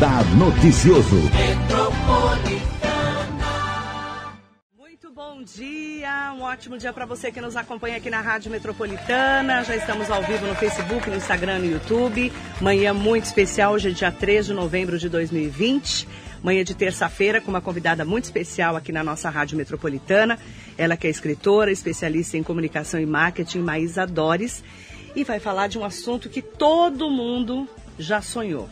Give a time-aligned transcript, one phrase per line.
[0.00, 1.16] Radar Noticioso.
[4.78, 9.62] Muito bom dia, um ótimo dia para você que nos acompanha aqui na Rádio Metropolitana.
[9.62, 12.32] Já estamos ao vivo no Facebook, no Instagram, no YouTube.
[12.62, 16.08] Manhã muito especial, hoje é dia 3 de novembro de 2020.
[16.42, 20.38] Manhã de terça-feira com uma convidada muito especial aqui na nossa Rádio Metropolitana.
[20.78, 24.64] Ela que é escritora, especialista em comunicação e marketing, Maísa Dores.
[25.14, 28.66] E vai falar de um assunto que todo mundo já sonhou.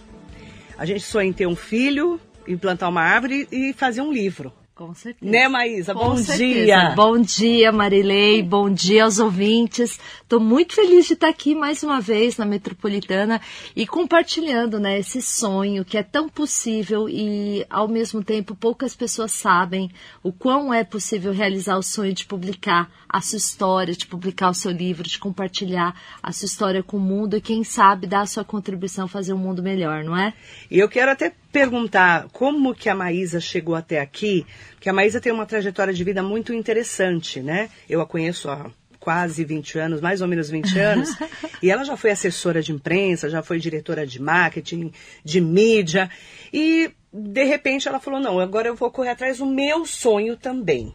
[0.78, 4.52] A gente sonha em ter um filho, em plantar uma árvore e fazer um livro.
[4.78, 5.28] Com certeza.
[5.28, 5.92] Né, Maísa?
[5.92, 6.36] Com bom certeza.
[6.38, 6.90] dia.
[6.94, 8.44] Bom dia, Marilei.
[8.44, 9.98] Bom dia aos ouvintes.
[10.22, 13.40] Estou muito feliz de estar aqui mais uma vez na Metropolitana
[13.74, 19.32] e compartilhando né, esse sonho que é tão possível e, ao mesmo tempo, poucas pessoas
[19.32, 19.90] sabem
[20.22, 24.54] o quão é possível realizar o sonho de publicar a sua história, de publicar o
[24.54, 28.26] seu livro, de compartilhar a sua história com o mundo e, quem sabe, dar a
[28.26, 30.34] sua contribuição fazer um mundo melhor, não é?
[30.70, 35.20] E eu quero até perguntar como que a Maísa chegou até aqui, porque a Maísa
[35.20, 37.68] tem uma trajetória de vida muito interessante, né?
[37.90, 41.08] Eu a conheço há quase 20 anos, mais ou menos 20 anos,
[41.60, 44.92] e ela já foi assessora de imprensa, já foi diretora de marketing,
[45.24, 46.08] de mídia,
[46.52, 50.94] e de repente ela falou: "Não, agora eu vou correr atrás do meu sonho também".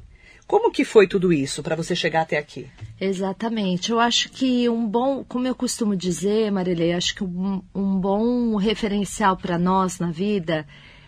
[0.53, 2.67] Como que foi tudo isso para você chegar até aqui?
[3.01, 3.89] Exatamente.
[3.89, 8.55] Eu acho que um bom, como eu costumo dizer, Marilei, acho que um, um bom
[8.55, 10.67] referencial para nós na vida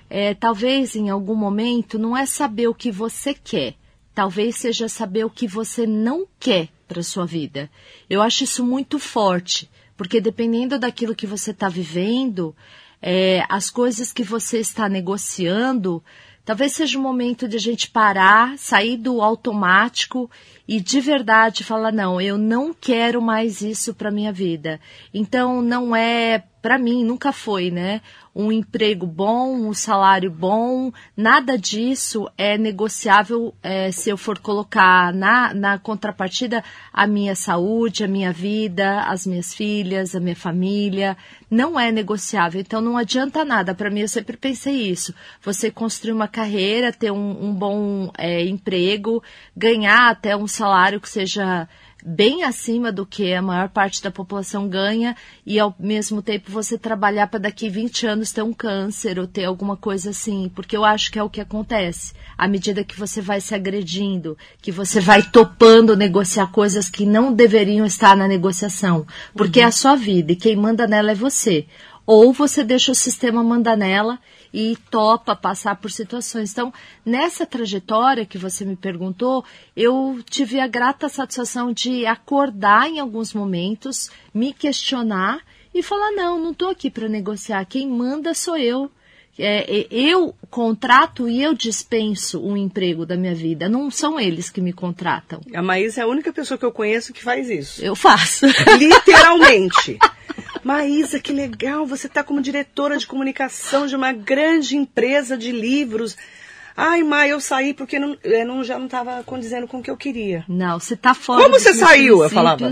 [0.09, 3.75] é talvez em algum momento não é saber o que você quer,
[4.15, 7.69] talvez seja saber o que você não quer para sua vida.
[8.09, 12.55] Eu acho isso muito forte, porque dependendo daquilo que você está vivendo,
[12.99, 16.03] é, as coisas que você está negociando
[16.45, 20.29] Talvez seja o momento de a gente parar, sair do automático
[20.67, 24.79] e de verdade falar: não, eu não quero mais isso para minha vida.
[25.11, 27.99] Então, não é, para mim, nunca foi, né?
[28.35, 35.13] Um emprego bom, um salário bom, nada disso é negociável é, se eu for colocar
[35.13, 41.15] na, na contrapartida a minha saúde, a minha vida, as minhas filhas, a minha família.
[41.49, 42.59] Não é negociável.
[42.59, 43.73] Então, não adianta nada.
[43.73, 45.13] Para mim, eu sempre pensei isso.
[45.41, 49.23] Você construir uma carreira, ter um, um bom é, emprego,
[49.55, 51.69] ganhar até um salário que seja
[52.05, 56.77] bem acima do que a maior parte da população ganha e ao mesmo tempo você
[56.77, 60.85] trabalhar para daqui 20 anos ter um câncer ou ter alguma coisa assim, porque eu
[60.85, 62.13] acho que é o que acontece.
[62.37, 67.33] À medida que você vai se agredindo, que você vai topando negociar coisas que não
[67.33, 69.65] deveriam estar na negociação, porque uhum.
[69.65, 71.65] é a sua vida e quem manda nela é você.
[72.05, 74.19] Ou você deixa o sistema mandar nela
[74.55, 76.53] e topa passar por situações.
[76.53, 76.73] Então,
[77.05, 79.43] nessa trajetória que você me perguntou,
[79.75, 85.41] eu tive a grata satisfação de acordar em alguns momentos, me questionar
[85.73, 88.89] e falar: não, não estou aqui para negociar, quem manda sou eu.
[89.37, 93.67] É, eu contrato e eu dispenso um emprego da minha vida.
[93.67, 95.41] Não são eles que me contratam.
[95.53, 97.83] A Maísa é a única pessoa que eu conheço que faz isso.
[97.83, 98.45] Eu faço.
[98.79, 99.99] Literalmente.
[100.65, 106.17] Maísa, que legal, você está como diretora de comunicação de uma grande empresa de livros.
[106.75, 109.91] Ai, Maia, eu saí porque não, eu não já não estava condizendo com o que
[109.91, 110.43] eu queria.
[110.49, 112.23] Não, você está fora Como você saiu?
[112.23, 112.67] Eu falava.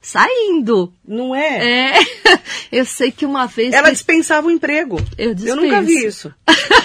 [0.00, 0.94] Saindo.
[1.06, 1.98] Não é?
[1.98, 2.00] É.
[2.72, 3.74] Eu sei que uma vez.
[3.74, 3.96] Ela que...
[3.96, 4.96] dispensava o emprego.
[5.18, 5.58] Eu, dispenso.
[5.58, 6.34] eu nunca vi isso.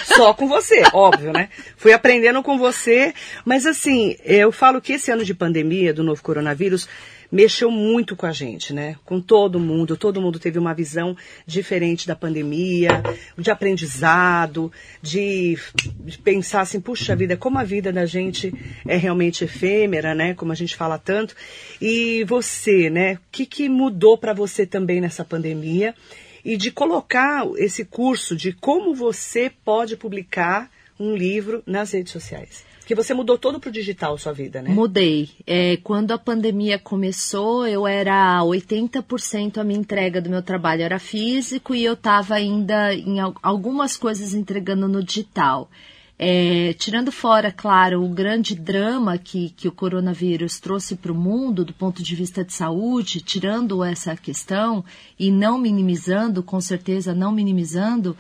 [0.04, 1.48] Só com você, óbvio, né?
[1.78, 3.14] Fui aprendendo com você.
[3.46, 6.90] Mas assim, eu falo que esse ano de pandemia do novo coronavírus
[7.36, 8.96] mexeu muito com a gente, né?
[9.04, 9.98] Com todo mundo.
[9.98, 13.04] Todo mundo teve uma visão diferente da pandemia,
[13.38, 15.58] de aprendizado, de,
[16.00, 18.54] de pensar assim, puxa vida, como a vida da gente
[18.88, 20.34] é realmente efêmera, né?
[20.34, 21.36] Como a gente fala tanto.
[21.82, 23.16] E você, né?
[23.16, 25.94] O que, que mudou para você também nessa pandemia?
[26.44, 32.64] E de colocar esse curso de como você pode publicar um livro nas redes sociais.
[32.86, 34.70] Porque você mudou todo para o digital sua vida, né?
[34.70, 35.32] Mudei.
[35.48, 41.00] É, quando a pandemia começou, eu era 80% a minha entrega do meu trabalho era
[41.00, 45.68] físico e eu estava ainda em algumas coisas entregando no digital.
[46.20, 51.66] É, tirando fora, claro, o grande drama que, que o coronavírus trouxe para o mundo
[51.66, 54.86] do ponto de vista de saúde, tirando essa questão
[55.18, 58.16] e não minimizando, com certeza não minimizando,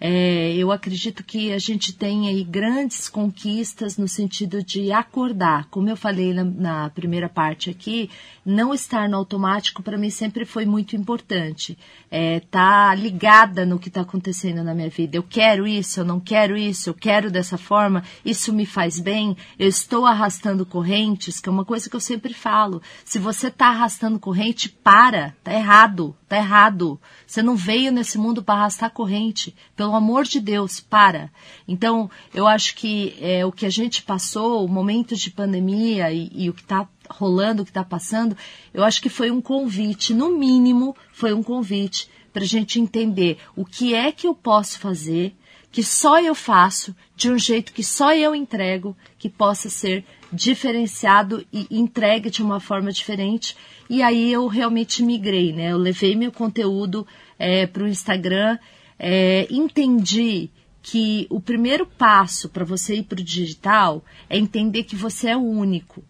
[0.00, 5.66] é, eu acredito que a gente tem aí grandes conquistas no sentido de acordar.
[5.66, 8.08] Como eu falei na, na primeira parte aqui,
[8.44, 11.76] não estar no automático para mim sempre foi muito importante.
[12.10, 15.18] É, tá ligada no que está acontecendo na minha vida.
[15.18, 19.36] Eu quero isso, eu não quero isso, eu quero dessa forma, isso me faz bem,
[19.58, 22.80] eu estou arrastando correntes, que é uma coisa que eu sempre falo.
[23.04, 27.00] Se você está arrastando corrente, para, tá errado Tá errado.
[27.26, 29.52] Você não veio nesse mundo para arrastar corrente.
[29.74, 31.28] Pelo amor de Deus, para.
[31.66, 36.30] Então, eu acho que é, o que a gente passou, o momento de pandemia e,
[36.32, 38.36] e o que está rolando, o que está passando,
[38.72, 43.38] eu acho que foi um convite, no mínimo, foi um convite para a gente entender
[43.56, 45.34] o que é que eu posso fazer,
[45.70, 51.46] que só eu faço, de um jeito que só eu entrego, que possa ser diferenciado
[51.52, 53.56] e entregue de uma forma diferente.
[53.88, 55.72] E aí eu realmente migrei, né?
[55.72, 57.06] Eu levei meu conteúdo
[57.38, 58.58] é, para o Instagram,
[58.98, 60.50] é, entendi
[60.82, 65.36] que o primeiro passo para você ir para o digital é entender que você é
[65.36, 66.02] único.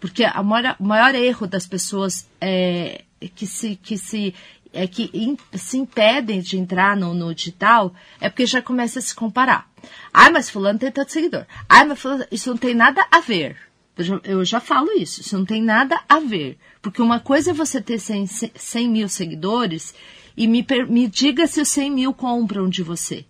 [0.00, 3.04] Porque o maior, maior erro das pessoas é
[3.34, 4.34] que se, que se
[4.72, 9.02] é que in, se impedem de entrar no, no, digital é porque já começa a
[9.02, 9.70] se comparar.
[10.12, 11.46] Ah, mas fulano tem tanto seguidor.
[11.68, 13.56] Ah, mas fulano, isso não tem nada a ver.
[13.96, 16.58] Eu já, eu já, falo isso, isso não tem nada a ver.
[16.80, 19.94] Porque uma coisa é você ter 100, 100 mil seguidores
[20.36, 23.24] e me, me diga se os 100 mil compram de você.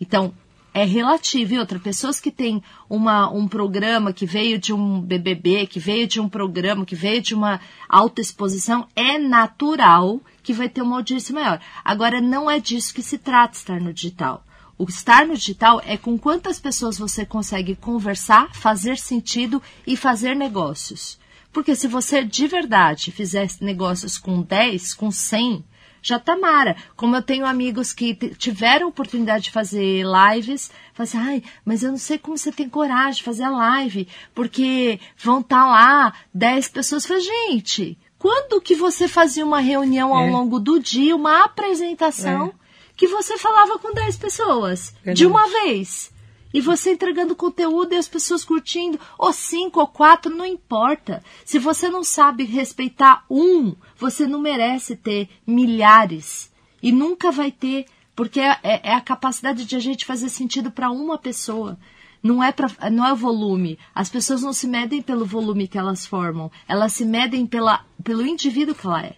[0.00, 0.32] Então,
[0.78, 1.54] é relativo.
[1.54, 6.06] E outra, pessoas que têm uma, um programa que veio de um BBB, que veio
[6.06, 11.34] de um programa, que veio de uma autoexposição, é natural que vai ter uma audiência
[11.34, 11.60] maior.
[11.84, 14.44] Agora, não é disso que se trata estar no digital.
[14.78, 20.36] O estar no digital é com quantas pessoas você consegue conversar, fazer sentido e fazer
[20.36, 21.18] negócios.
[21.52, 25.64] Porque se você de verdade fizer negócios com 10, com 100,
[26.02, 26.76] já tá mara.
[26.96, 31.90] Como eu tenho amigos que tiveram oportunidade de fazer lives, falam assim, ai, mas eu
[31.90, 36.14] não sei como você tem coragem de fazer a live, porque vão estar tá lá
[36.34, 37.06] 10 pessoas.
[37.06, 40.30] Fala, gente, quando que você fazia uma reunião ao é.
[40.30, 42.50] longo do dia, uma apresentação, é.
[42.96, 45.18] que você falava com 10 pessoas Verdade.
[45.18, 46.10] de uma vez?
[46.52, 51.22] E você entregando conteúdo e as pessoas curtindo, ou cinco ou quatro, não importa.
[51.44, 56.50] Se você não sabe respeitar um, você não merece ter milhares.
[56.82, 57.86] E nunca vai ter,
[58.16, 61.78] porque é, é, é a capacidade de a gente fazer sentido para uma pessoa.
[62.22, 63.78] Não é, pra, não é o volume.
[63.94, 66.50] As pessoas não se medem pelo volume que elas formam.
[66.66, 69.16] Elas se medem pela, pelo indivíduo que ela é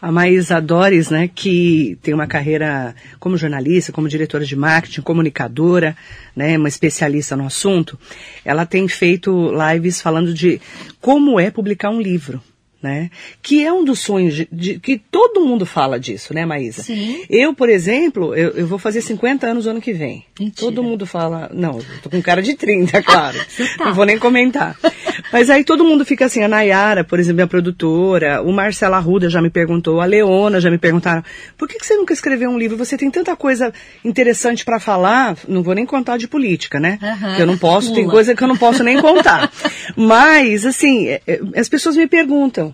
[0.00, 5.96] a Maísa Dores, né, que tem uma carreira como jornalista, como diretora de marketing, comunicadora,
[6.34, 7.98] né, uma especialista no assunto,
[8.44, 10.60] ela tem feito lives falando de
[11.00, 12.40] como é publicar um livro
[12.82, 13.10] né?
[13.42, 16.82] Que é um dos sonhos de, de, que todo mundo fala disso, né, Maísa?
[16.82, 17.24] Sim.
[17.28, 20.24] Eu, por exemplo, eu, eu vou fazer 50 anos ano que vem.
[20.38, 20.54] Mentira.
[20.60, 23.38] Todo mundo fala, não, tô com cara de 30, claro.
[23.76, 23.86] tá.
[23.86, 24.76] Não vou nem comentar.
[25.32, 29.28] Mas aí todo mundo fica assim, a Nayara, por exemplo, a produtora, o Marcelo Arruda
[29.28, 31.22] já me perguntou, a Leona já me perguntaram,
[31.56, 32.76] por que, que você nunca escreveu um livro?
[32.76, 33.72] Você tem tanta coisa
[34.04, 36.98] interessante para falar, não vou nem contar de política, né?
[37.02, 37.34] Uhum.
[37.34, 38.00] Que eu não posso, Pula.
[38.00, 39.50] tem coisa que eu não posso nem contar.
[39.96, 42.67] Mas, assim, é, é, as pessoas me perguntam,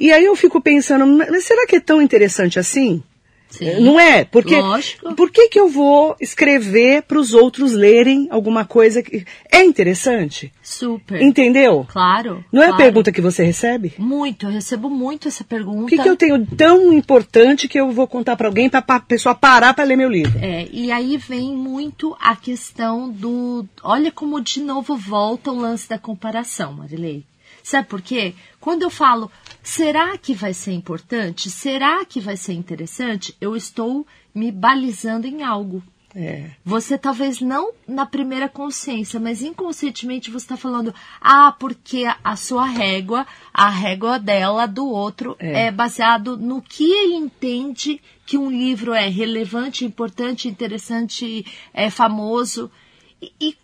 [0.00, 3.02] e aí eu fico pensando, mas será que é tão interessante assim?
[3.50, 4.24] Sim, não é?
[4.24, 5.12] Porque lógico.
[5.14, 10.52] por que, que eu vou escrever para os outros lerem alguma coisa que é interessante?
[10.62, 11.20] Super.
[11.20, 11.84] Entendeu?
[11.88, 12.44] Claro.
[12.52, 12.80] Não é claro.
[12.80, 13.92] a pergunta que você recebe?
[13.98, 15.82] Muito, eu recebo muito essa pergunta.
[15.82, 19.00] O que, que eu tenho tão importante que eu vou contar para alguém para a
[19.00, 20.38] pessoa parar para ler meu livro?
[20.40, 25.88] É, e aí vem muito a questão do, olha como de novo volta o lance
[25.88, 27.24] da comparação, Marilei.
[27.62, 28.34] Sabe por quê?
[28.60, 29.30] Quando eu falo,
[29.62, 31.50] será que vai ser importante?
[31.50, 33.36] Será que vai ser interessante?
[33.40, 35.82] Eu estou me balizando em algo.
[36.14, 36.50] É.
[36.64, 42.64] Você talvez não na primeira consciência, mas inconscientemente você está falando, ah, porque a sua
[42.64, 43.24] régua,
[43.54, 45.66] a régua dela, do outro, é.
[45.66, 52.70] é baseado no que ele entende que um livro é relevante, importante, interessante, é famoso.
[53.22, 53.56] E, e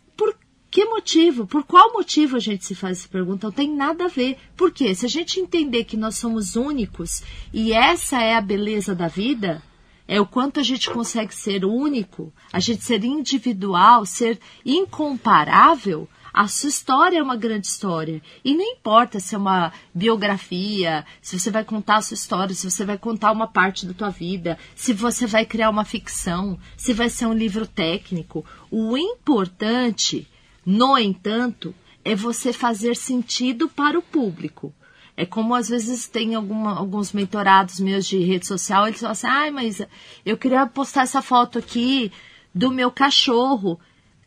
[0.77, 1.47] que motivo?
[1.47, 3.47] Por qual motivo a gente se faz essa pergunta?
[3.47, 4.37] Não tem nada a ver.
[4.55, 4.95] Por quê?
[4.95, 9.63] Se a gente entender que nós somos únicos e essa é a beleza da vida,
[10.07, 16.47] é o quanto a gente consegue ser único, a gente ser individual, ser incomparável, a
[16.47, 18.21] sua história é uma grande história.
[18.45, 22.71] E não importa se é uma biografia, se você vai contar a sua história, se
[22.71, 26.93] você vai contar uma parte da tua vida, se você vai criar uma ficção, se
[26.93, 28.45] vai ser um livro técnico.
[28.71, 30.29] O importante
[30.67, 31.73] no entanto,
[32.05, 34.75] é você fazer sentido para o público.
[35.17, 39.27] É como às vezes tem alguma, alguns mentorados meus de rede social, eles falam assim,
[39.29, 39.81] ai, mas
[40.25, 42.11] eu queria postar essa foto aqui
[42.53, 43.79] do meu cachorro.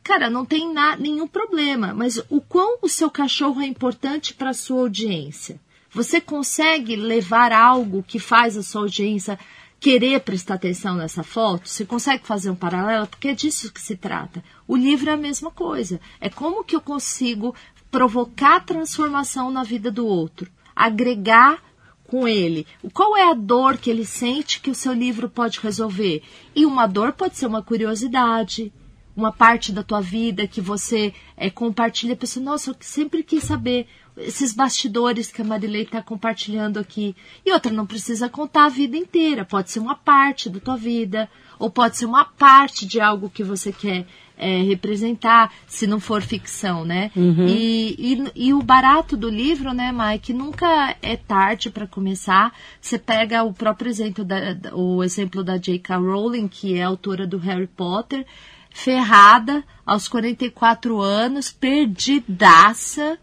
[0.02, 4.52] Cara, não tem na, nenhum problema, mas o quão o seu cachorro é importante para
[4.52, 5.60] a sua audiência?
[5.92, 9.38] Você consegue levar algo que faz a sua audiência
[9.80, 13.08] querer prestar atenção nessa foto, você consegue fazer um paralelo?
[13.08, 14.44] Porque é disso que se trata.
[14.68, 16.00] O livro é a mesma coisa.
[16.20, 17.56] É como que eu consigo
[17.90, 21.64] provocar transformação na vida do outro, agregar
[22.06, 22.66] com ele.
[22.94, 26.24] Qual é a dor que ele sente que o seu livro pode resolver?
[26.56, 28.74] E uma dor pode ser uma curiosidade,
[29.16, 33.88] uma parte da tua vida que você é, compartilha, a nossa, eu sempre quis saber
[34.20, 37.16] esses bastidores que a Marilei está compartilhando aqui.
[37.46, 41.30] E outra, não precisa contar a vida inteira, pode ser uma parte da tua vida,
[41.58, 44.06] ou pode ser uma parte de algo que você quer
[44.40, 47.12] é, representar, se não for ficção, né?
[47.14, 47.46] Uhum.
[47.46, 52.54] E, e, e, o barato do livro, né, Mike, nunca é tarde para começar.
[52.80, 55.98] Você pega o próprio exemplo da, o exemplo da J.K.
[55.98, 58.26] Rowling, que é autora do Harry Potter,
[58.70, 63.20] ferrada aos 44 anos, perdidaça,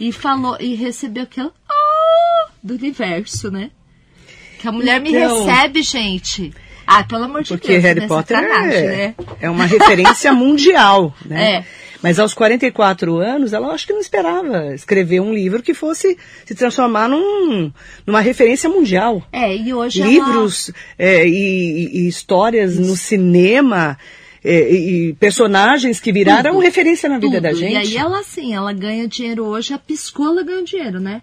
[0.00, 3.70] e falou e recebeu aquilo oh, do universo, né?
[4.58, 6.52] Que a mulher então, me recebe, gente.
[6.86, 7.82] Ah, pelo amor de porque Deus.
[7.82, 9.14] Porque Harry Potter é, né?
[9.40, 11.56] é uma referência mundial, né?
[11.56, 11.64] É.
[12.02, 16.16] Mas aos 44 anos, ela acho que não esperava escrever um livro que fosse
[16.46, 17.70] se transformar num,
[18.06, 19.22] numa referência mundial.
[19.30, 21.10] É, e hoje Livros ela...
[21.10, 22.82] é, e, e, histórias Isso.
[22.82, 23.98] no cinema.
[24.42, 27.42] É, e, personagens que viraram tudo, referência na vida tudo.
[27.42, 27.72] da gente.
[27.72, 31.22] E aí ela assim, ela ganha dinheiro hoje, a piscou, ela ganha dinheiro, né?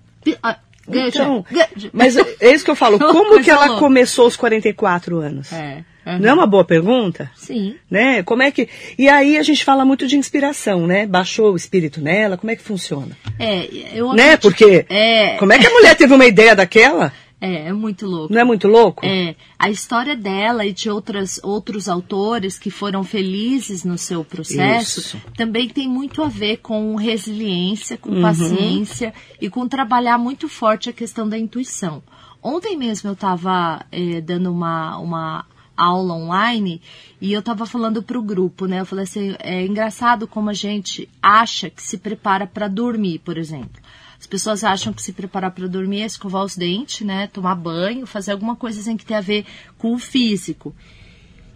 [0.88, 1.92] Ganha então, dinheiro.
[1.92, 3.80] Mas é isso que eu falo, como que ela louca.
[3.80, 5.52] começou aos 44 anos?
[5.52, 5.84] É.
[6.08, 6.20] Uhum.
[6.20, 7.30] Não é uma boa pergunta?
[7.36, 7.76] Sim.
[7.92, 8.24] Né?
[8.24, 8.70] Como é que.
[8.98, 11.06] E aí a gente fala muito de inspiração, né?
[11.06, 13.18] Baixou o espírito nela, como é que funciona?
[13.38, 14.38] É, eu Né?
[14.38, 14.86] Porque.
[14.90, 15.36] É...
[15.36, 17.12] Como é que a mulher teve uma ideia daquela?
[17.40, 18.34] É, é muito louco.
[18.34, 19.06] Não é muito louco?
[19.06, 19.36] É.
[19.60, 25.22] A história dela e de outras, outros autores que foram felizes no seu processo Isso.
[25.36, 28.22] também tem muito a ver com resiliência, com uhum.
[28.22, 32.02] paciência e com trabalhar muito forte a questão da intuição.
[32.42, 36.82] Ontem mesmo eu estava é, dando uma, uma aula online
[37.22, 38.80] e eu estava falando para o grupo, né?
[38.80, 43.38] Eu falei assim, é engraçado como a gente acha que se prepara para dormir, por
[43.38, 43.80] exemplo.
[44.20, 47.28] As pessoas acham que se preparar para dormir é escovar os dentes, né?
[47.28, 49.46] Tomar banho, fazer alguma coisa assim que tem a ver
[49.78, 50.76] com o físico.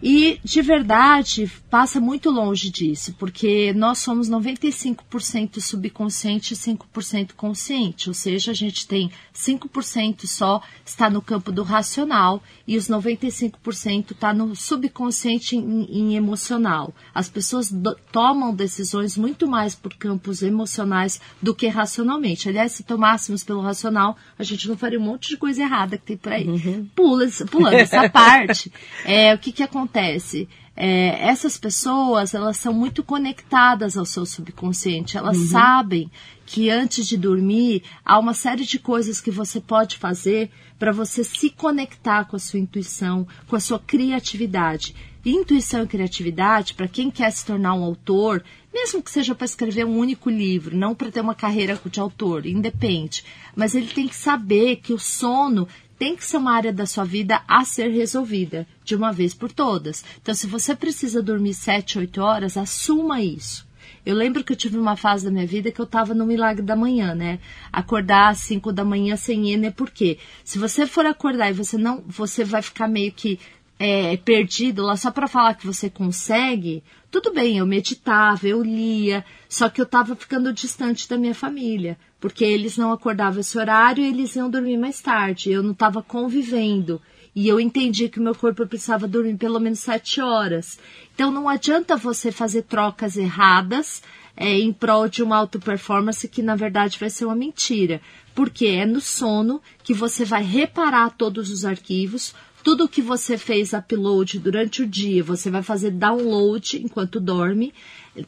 [0.02, 8.08] E, de verdade, passa muito longe disso, porque nós somos 95% subconsciente e 5% consciente,
[8.08, 14.10] ou seja, a gente tem 5% só está no campo do racional e os 95%
[14.10, 16.92] está no subconsciente e emocional.
[17.14, 22.48] As pessoas do, tomam decisões muito mais por campos emocionais do que racionalmente.
[22.48, 26.04] Aliás, se tomássemos pelo racional, a gente não faria um monte de coisa errada que
[26.04, 26.46] tem por aí.
[26.46, 26.88] Uhum.
[26.94, 28.72] Pula, pulando essa parte,
[29.04, 29.91] é, o que, que acontece?
[29.92, 30.48] Acontece?
[30.74, 35.18] É, essas pessoas elas são muito conectadas ao seu subconsciente.
[35.18, 35.48] Elas uhum.
[35.48, 36.10] sabem
[36.46, 41.22] que antes de dormir há uma série de coisas que você pode fazer para você
[41.22, 44.94] se conectar com a sua intuição, com a sua criatividade.
[45.24, 48.42] Intuição e criatividade, para quem quer se tornar um autor,
[48.74, 52.44] mesmo que seja para escrever um único livro, não para ter uma carreira de autor,
[52.44, 53.22] independe,
[53.54, 55.68] mas ele tem que saber que o sono
[56.02, 59.52] tem que ser uma área da sua vida a ser resolvida de uma vez por
[59.52, 60.04] todas.
[60.20, 63.64] Então, se você precisa dormir 7, 8 horas, assuma isso.
[64.04, 66.60] Eu lembro que eu tive uma fase da minha vida que eu estava no milagre
[66.60, 67.38] da manhã, né?
[67.72, 70.18] Acordar às 5 da manhã sem Ener, por quê?
[70.42, 73.38] Se você for acordar e você não, você vai ficar meio que
[73.78, 76.82] é, perdido lá só para falar que você consegue,
[77.12, 81.96] tudo bem, eu meditava, eu lia, só que eu estava ficando distante da minha família
[82.22, 85.50] porque eles não acordavam esse horário e eles iam dormir mais tarde.
[85.50, 87.02] Eu não estava convivendo.
[87.34, 90.78] E eu entendi que o meu corpo precisava dormir pelo menos sete horas.
[91.12, 94.04] Então não adianta você fazer trocas erradas
[94.36, 98.00] é, em prol de uma auto performance que na verdade vai ser uma mentira.
[98.36, 103.72] Porque é no sono que você vai reparar todos os arquivos, tudo que você fez
[103.72, 107.72] upload durante o dia, você vai fazer download enquanto dorme.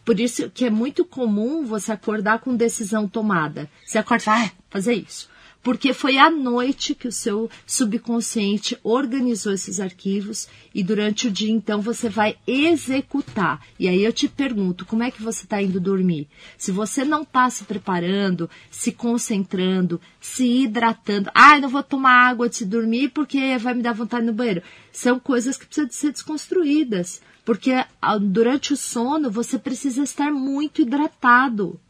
[0.05, 3.69] Por isso que é muito comum você acordar com decisão tomada.
[3.85, 5.34] Você acorda e fazer isso
[5.64, 11.50] porque foi à noite que o seu subconsciente organizou esses arquivos e durante o dia
[11.50, 13.66] então você vai executar.
[13.80, 16.28] E aí eu te pergunto, como é que você está indo dormir?
[16.59, 22.44] Se você não está se preparando, se concentrando, se hidratando, ah, não vou tomar água
[22.44, 24.62] antes de dormir porque vai me dar vontade no banheiro.
[24.92, 27.23] São coisas que precisam de ser desconstruídas.
[27.42, 31.80] Porque ah, durante o sono você precisa estar muito hidratado.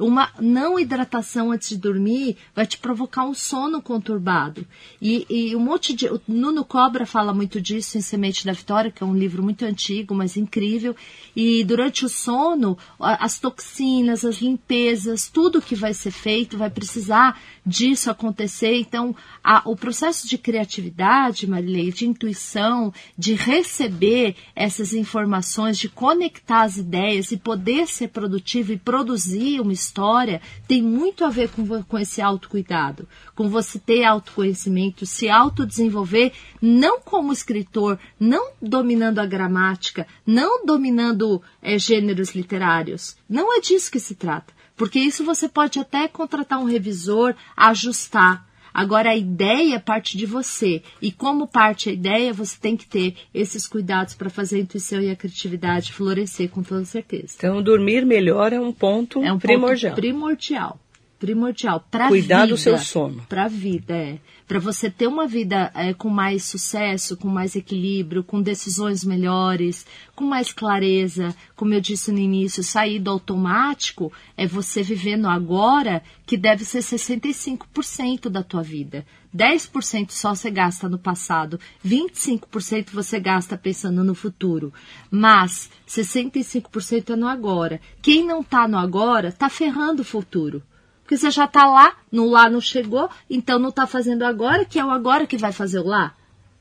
[0.00, 4.66] Uma não hidratação antes de dormir vai te provocar um sono conturbado.
[5.00, 6.06] E, e um monte de.
[6.06, 9.64] O Nuno Cobra fala muito disso em Semente da Vitória, que é um livro muito
[9.64, 10.96] antigo, mas incrível.
[11.36, 17.38] E durante o sono, as toxinas, as limpezas, tudo que vai ser feito vai precisar
[17.64, 18.76] disso acontecer.
[18.76, 26.62] Então, a, o processo de criatividade, Marilei, de intuição, de receber essas informações, de conectar
[26.62, 31.82] as ideias e poder ser produtivo e produzir uma história, tem muito a ver com,
[31.82, 39.26] com esse autocuidado, com você ter autoconhecimento, se autodesenvolver, não como escritor, não dominando a
[39.26, 43.16] gramática, não dominando é, gêneros literários.
[43.28, 44.59] Não é disso que se trata.
[44.80, 48.48] Porque isso você pode até contratar um revisor, ajustar.
[48.72, 50.82] Agora a ideia parte de você.
[51.02, 55.02] E como parte a ideia, você tem que ter esses cuidados para fazer a intuição
[55.02, 57.34] e a criatividade florescer com toda certeza.
[57.36, 59.92] Então, dormir melhor é um ponto é um primordial.
[59.92, 60.80] Ponto primordial
[61.20, 63.22] primordial para cuidar vida, do seu sono.
[63.28, 64.18] para a vida é.
[64.48, 69.86] Para você ter uma vida é, com mais sucesso com mais equilíbrio com decisões melhores
[70.16, 76.02] com mais clareza como eu disse no início sair do automático é você vivendo agora
[76.26, 79.04] que deve ser 65% da tua vida.
[79.36, 84.72] 10% só você gasta no passado, 25% você gasta pensando no futuro,
[85.10, 87.80] mas 65% é no agora.
[88.02, 90.62] Quem não está no agora está ferrando o futuro
[91.10, 94.78] porque você já está lá, no lá não chegou, então não está fazendo agora, que
[94.78, 96.14] é o agora que vai fazer o lá.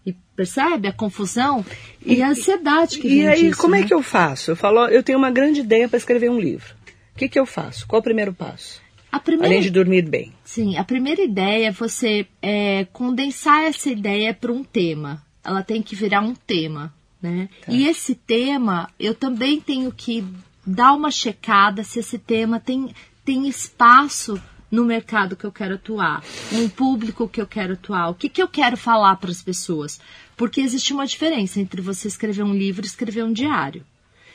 [0.04, 1.64] E percebe a confusão
[2.04, 3.82] e, e a ansiedade que e vem E aí, disso, como né?
[3.82, 4.50] é que eu faço?
[4.50, 6.74] Eu falo, eu tenho uma grande ideia para escrever um livro.
[7.14, 7.86] O que, que eu faço?
[7.86, 8.82] Qual o primeiro passo?
[9.24, 10.34] Primeira, Além de dormir bem.
[10.44, 15.22] Sim, a primeira ideia é você é, condensar essa ideia para um tema.
[15.44, 16.92] Ela tem que virar um tema,
[17.22, 17.50] né?
[17.64, 17.72] Tá.
[17.72, 20.24] E esse tema, eu também tenho que
[20.66, 22.94] dar uma checada se esse tema tem,
[23.30, 28.16] tem espaço no mercado que eu quero atuar, no público que eu quero atuar, o
[28.16, 30.02] que, que eu quero falar para as pessoas.
[30.36, 33.86] Porque existe uma diferença entre você escrever um livro e escrever um diário.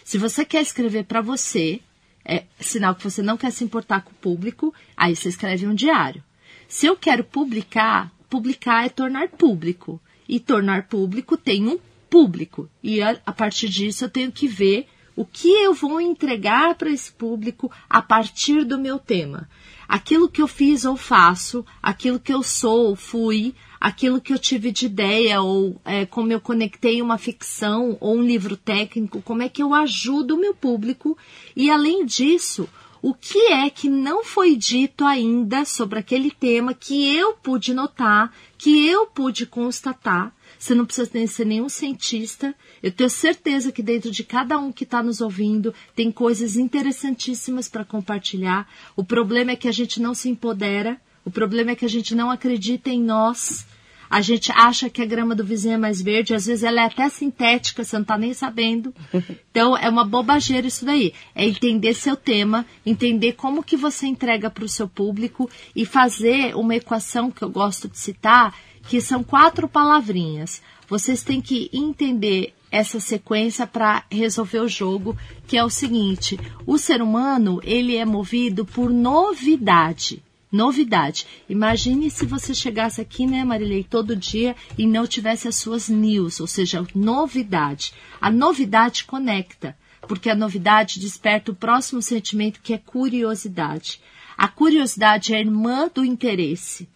[0.04, 1.80] Se você quer escrever para você,
[2.24, 5.74] é sinal que você não quer se importar com o público, aí você escreve um
[5.74, 6.22] diário.
[6.68, 10.00] Se eu quero publicar, publicar é tornar público.
[10.28, 12.70] E tornar público tem um público.
[12.80, 14.86] E a, a partir disso eu tenho que ver
[15.16, 19.49] o que eu vou entregar para esse público a partir do meu tema?
[19.86, 24.38] Aquilo que eu fiz ou faço, aquilo que eu sou ou fui, aquilo que eu
[24.38, 29.43] tive de ideia ou é, como eu conectei uma ficção ou um livro técnico, como
[29.43, 31.17] é que eu ajudo o meu público
[31.54, 32.69] e além disso,
[33.02, 38.32] o que é que não foi dito ainda sobre aquele tema que eu pude notar,
[38.56, 42.54] que eu pude constatar você não precisa ser nenhum cientista.
[42.82, 47.68] Eu tenho certeza que dentro de cada um que está nos ouvindo tem coisas interessantíssimas
[47.68, 48.66] para compartilhar.
[48.96, 50.98] O problema é que a gente não se empodera.
[51.22, 53.66] O problema é que a gente não acredita em nós.
[54.08, 56.84] A gente acha que a grama do vizinho é mais verde, às vezes ela é
[56.84, 58.94] até sintética, você não está nem sabendo.
[59.54, 61.14] Então é uma bobageira isso daí.
[61.32, 66.56] É entender seu tema, entender como que você entrega para o seu público e fazer
[66.56, 68.52] uma equação que eu gosto de citar,
[68.88, 70.62] que são quatro palavrinhas.
[70.88, 75.16] Vocês têm que entender essa sequência para resolver o jogo,
[75.47, 80.23] que é o seguinte: o ser humano ele é movido por novidade.
[80.50, 81.26] Novidade.
[81.49, 86.38] Imagine se você chegasse aqui, né, Marilei, todo dia e não tivesse as suas news,
[86.38, 87.92] ou seja, novidade.
[88.20, 94.00] A novidade conecta, porque a novidade desperta o próximo sentimento que é curiosidade.
[94.36, 96.88] A curiosidade é irmã do interesse.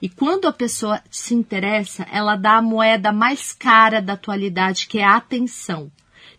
[0.00, 4.98] E quando a pessoa se interessa, ela dá a moeda mais cara da atualidade, que
[4.98, 5.90] é a atenção.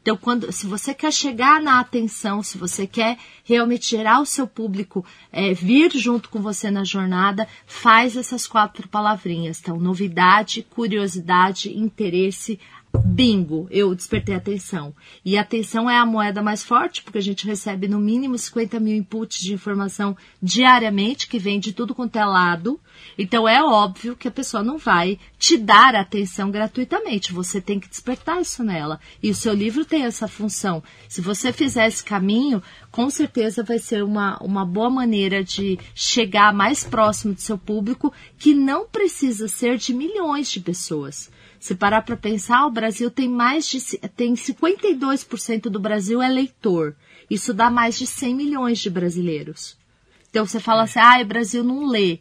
[0.08, 4.48] Então, quando, se você quer chegar na atenção, se você quer realmente gerar o seu
[4.48, 9.60] público é, vir junto com você na jornada, faz essas quatro palavrinhas.
[9.60, 12.58] Então, novidade, curiosidade, interesse,
[13.06, 14.94] bingo, eu despertei atenção.
[15.24, 18.80] E a atenção é a moeda mais forte, porque a gente recebe no mínimo 50
[18.80, 22.80] mil inputs de informação diariamente, que vem de tudo quanto é lado.
[23.18, 27.34] Então é óbvio que a pessoa não vai te dar atenção gratuitamente.
[27.34, 29.00] Você tem que despertar isso nela.
[29.22, 30.84] E o seu livro tem essa função.
[31.08, 36.54] Se você fizer esse caminho, com certeza vai ser uma, uma boa maneira de chegar
[36.54, 41.30] mais próximo do seu público, que não precisa ser de milhões de pessoas.
[41.60, 43.80] Se parar para pensar, o Brasil tem mais de
[44.16, 46.96] tem 52% do Brasil é leitor.
[47.30, 49.78] Isso dá mais de 100 milhões de brasileiros.
[50.30, 52.20] Então você fala assim: "Ah, o Brasil não lê".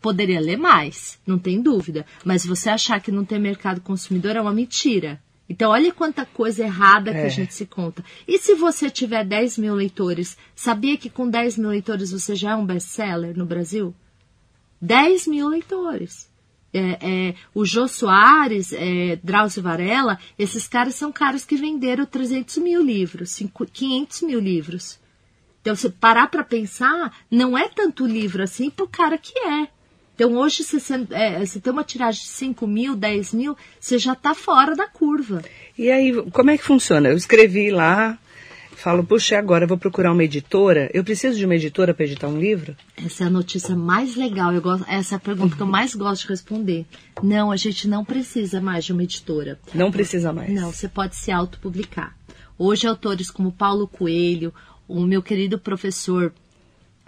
[0.00, 2.06] Poderia ler mais, não tem dúvida.
[2.24, 5.20] Mas você achar que não tem mercado consumidor é uma mentira.
[5.48, 7.26] Então, olha quanta coisa errada que é.
[7.26, 8.04] a gente se conta.
[8.26, 12.50] E se você tiver 10 mil leitores, sabia que com 10 mil leitores você já
[12.52, 13.94] é um best-seller no Brasil?
[14.80, 16.28] 10 mil leitores
[16.76, 22.58] é, é, o Jô Soares, é, Drauzio Varela, esses caras são caras que venderam 300
[22.58, 23.40] mil livros,
[23.72, 24.98] 500 mil livros.
[25.60, 29.68] Então, se parar para pensar, não é tanto livro assim pro cara que é.
[30.14, 34.12] Então, hoje, você, é, você tem uma tiragem de 5 mil, 10 mil, você já
[34.12, 35.42] está fora da curva.
[35.76, 37.08] E aí, como é que funciona?
[37.08, 38.18] Eu escrevi lá,
[38.76, 40.90] falo, puxa, agora eu vou procurar uma editora.
[40.92, 42.76] Eu preciso de uma editora para editar um livro?
[42.96, 44.52] Essa é a notícia mais legal.
[44.52, 46.86] Eu gosto, essa é a pergunta que eu mais gosto de responder.
[47.22, 49.58] Não, a gente não precisa mais de uma editora.
[49.74, 50.52] Não precisa mais.
[50.52, 52.16] Não, você pode se autopublicar.
[52.58, 54.52] Hoje, autores como Paulo Coelho,
[54.86, 56.32] o meu querido professor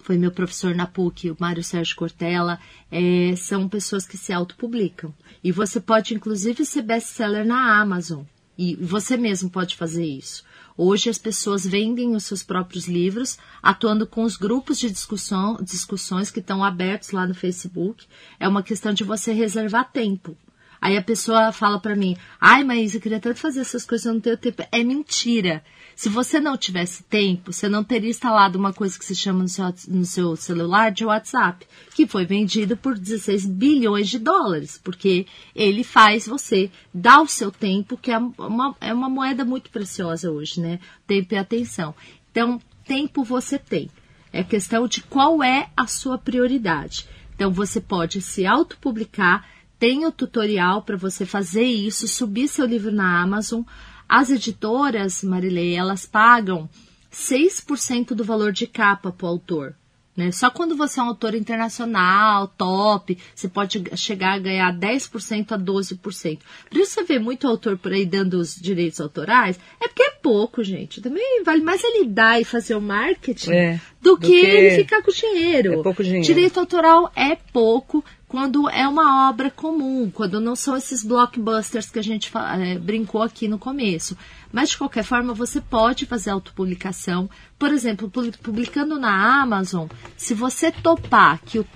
[0.03, 2.59] foi meu professor na PUC, o Mário Sérgio Cortella,
[2.91, 5.13] é, são pessoas que se autopublicam.
[5.45, 8.23] E você pode, inclusive, ser best-seller na Amazon.
[8.57, 10.45] E você mesmo pode fazer isso.
[10.81, 16.31] Hoje as pessoas vendem os seus próprios livros, atuando com os grupos de discussão, discussões
[16.31, 18.07] que estão abertos lá no Facebook.
[18.39, 20.37] É uma questão de você reservar tempo.
[20.81, 24.15] Aí a pessoa fala para mim, ai, mas eu queria tanto fazer essas coisas, eu
[24.15, 24.63] não tenho tempo.
[24.71, 25.63] É mentira.
[25.99, 29.49] Se você não tivesse tempo, você não teria instalado uma coisa que se chama no
[29.49, 35.27] seu, no seu celular de WhatsApp, que foi vendido por 16 bilhões de dólares, porque
[35.57, 40.31] ele faz você dar o seu tempo, que é uma, é uma moeda muito preciosa
[40.31, 40.79] hoje, né?
[41.05, 41.93] Tempo e atenção.
[42.31, 43.91] Então, tempo você tem.
[44.33, 47.09] É questão de qual é a sua prioridade.
[47.35, 49.45] Então, você pode se autopublicar
[49.79, 53.63] tem o tutorial para você fazer isso, subir seu livro na Amazon.
[54.09, 56.69] As editoras, Marilei, elas pagam
[57.13, 59.75] 6% do valor de capa para o autor.
[60.19, 60.33] Né?
[60.33, 65.57] Só quando você é um autor internacional, top, você pode chegar a ganhar 10% a
[65.57, 66.39] 12%.
[66.69, 70.11] Por isso você vê muito autor por aí dando os direitos autorais, é porque é
[70.11, 71.01] pouco, gente.
[71.01, 74.77] Também vale mais ele dar e fazer o marketing é, do, do que, que, ele
[74.83, 75.75] ficar com dinheiro.
[75.75, 76.27] É pouco dinheiro.
[76.27, 81.99] Direito autoral é pouco quando é uma obra comum, quando não são esses blockbusters que
[81.99, 84.17] a gente é, brincou aqui no começo.
[84.53, 87.29] Mas, de qualquer forma, você pode fazer autopublicação.
[87.59, 88.11] Por exemplo,
[88.43, 91.67] publicando na Amazon, se você topar que o,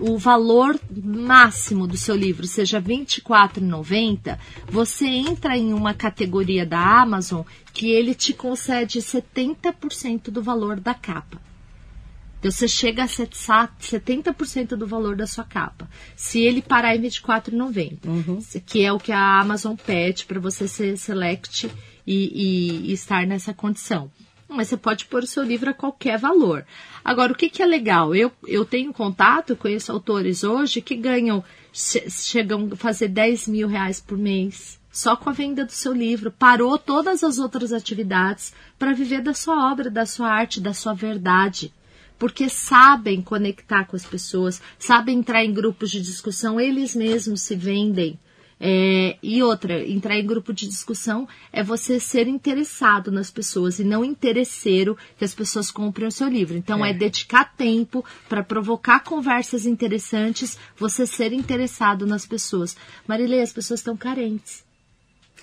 [0.00, 7.02] o valor máximo do seu livro seja R$ 24,90, você entra em uma categoria da
[7.02, 7.42] Amazon
[7.74, 11.47] que ele te concede 70% do valor da capa.
[12.38, 15.88] Então você chega a 70% do valor da sua capa.
[16.14, 18.38] Se ele parar em 24,90, uhum.
[18.64, 21.68] que é o que a Amazon pede para você ser select
[22.06, 24.10] e, e, e, estar nessa condição.
[24.48, 26.64] Mas você pode pôr o seu livro a qualquer valor.
[27.04, 28.14] Agora, o que, que é legal?
[28.14, 34.00] Eu, eu tenho contato, conheço autores hoje que ganham, chegam a fazer 10 mil reais
[34.00, 36.30] por mês só com a venda do seu livro.
[36.30, 40.94] Parou todas as outras atividades para viver da sua obra, da sua arte, da sua
[40.94, 41.72] verdade
[42.18, 47.54] porque sabem conectar com as pessoas, sabem entrar em grupos de discussão, eles mesmos se
[47.54, 48.18] vendem.
[48.60, 53.84] É, e outra, entrar em grupo de discussão é você ser interessado nas pessoas e
[53.84, 56.56] não interesseiro que as pessoas comprem o seu livro.
[56.56, 62.76] Então, é, é dedicar tempo para provocar conversas interessantes, você ser interessado nas pessoas.
[63.06, 64.64] Marilei, as pessoas estão carentes.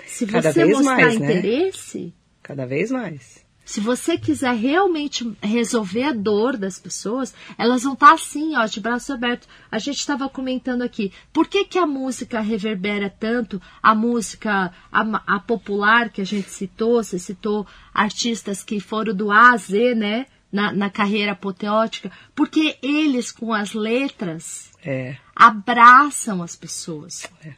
[0.05, 1.38] Se Cada você mostrar mais, né?
[1.38, 1.99] interesse.
[1.99, 2.11] Né?
[2.43, 3.44] Cada vez mais.
[3.65, 8.65] Se você quiser realmente resolver a dor das pessoas, elas vão estar tá assim, ó,
[8.67, 9.47] de braço aberto.
[9.71, 13.60] A gente estava comentando aqui, por que, que a música reverbera tanto?
[13.82, 19.32] A música, a, a, popular que a gente citou, você citou artistas que foram do
[19.32, 20.28] A a Z, né?
[20.51, 25.17] Na, na carreira apoteótica, porque eles, com as letras, é.
[25.36, 27.28] abraçam as pessoas.
[27.43, 27.56] É.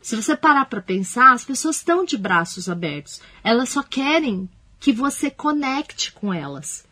[0.00, 3.20] Se você parar para pensar, as pessoas estão de braços abertos.
[3.42, 4.48] Elas só querem
[4.84, 6.84] que você conecte com elas.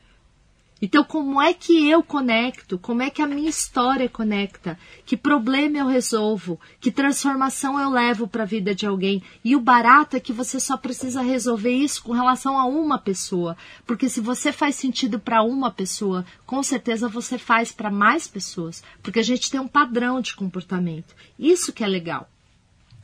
[0.81, 2.79] Então, como é que eu conecto?
[2.79, 4.79] Como é que a minha história conecta?
[5.05, 6.59] Que problema eu resolvo?
[6.81, 9.23] Que transformação eu levo para a vida de alguém?
[9.45, 13.59] E o barato é que você só precisa resolver isso com relação a uma pessoa.
[13.87, 18.83] Porque se você faz sentido para uma pessoa, com certeza você faz para mais pessoas.
[19.03, 21.15] Porque a gente tem um padrão de comportamento.
[21.39, 22.27] Isso que é legal.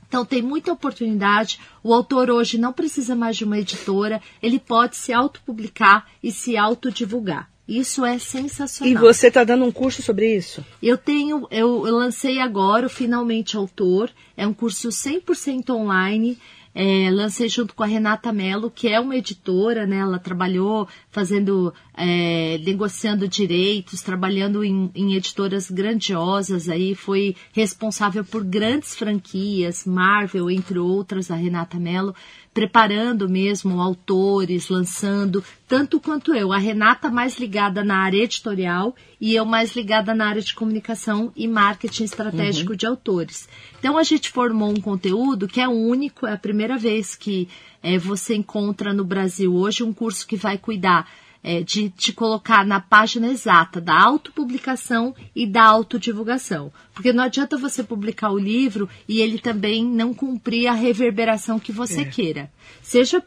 [0.08, 1.60] Então tem muita oportunidade.
[1.82, 6.56] O autor hoje não precisa mais de uma editora, ele pode se autopublicar e se
[6.56, 7.48] autodivulgar.
[7.68, 8.90] Isso é sensacional.
[8.90, 10.64] E você está dando um curso sobre isso?
[10.82, 14.10] Eu tenho, eu, eu lancei agora o Finalmente Autor.
[14.34, 16.38] É um curso 100% online.
[16.80, 19.96] É, lancei junto com a Renata Mello, que é uma editora, né?
[19.96, 28.44] Ela trabalhou fazendo, é, negociando direitos, trabalhando em, em, editoras grandiosas aí, foi responsável por
[28.44, 32.14] grandes franquias, Marvel, entre outras, a Renata Mello
[32.58, 36.52] preparando mesmo autores, lançando, tanto quanto eu.
[36.52, 41.30] A Renata mais ligada na área editorial e eu mais ligada na área de comunicação
[41.36, 42.76] e marketing estratégico uhum.
[42.76, 43.48] de autores.
[43.78, 47.48] Então a gente formou um conteúdo que é único, é a primeira vez que
[47.80, 51.08] é, você encontra no Brasil hoje um curso que vai cuidar
[51.50, 56.70] é, de te colocar na página exata da autopublicação e da autodivulgação.
[56.92, 61.72] Porque não adianta você publicar o livro e ele também não cumprir a reverberação que
[61.72, 62.04] você É.
[62.04, 62.50] queira.
[62.82, 63.22] Seja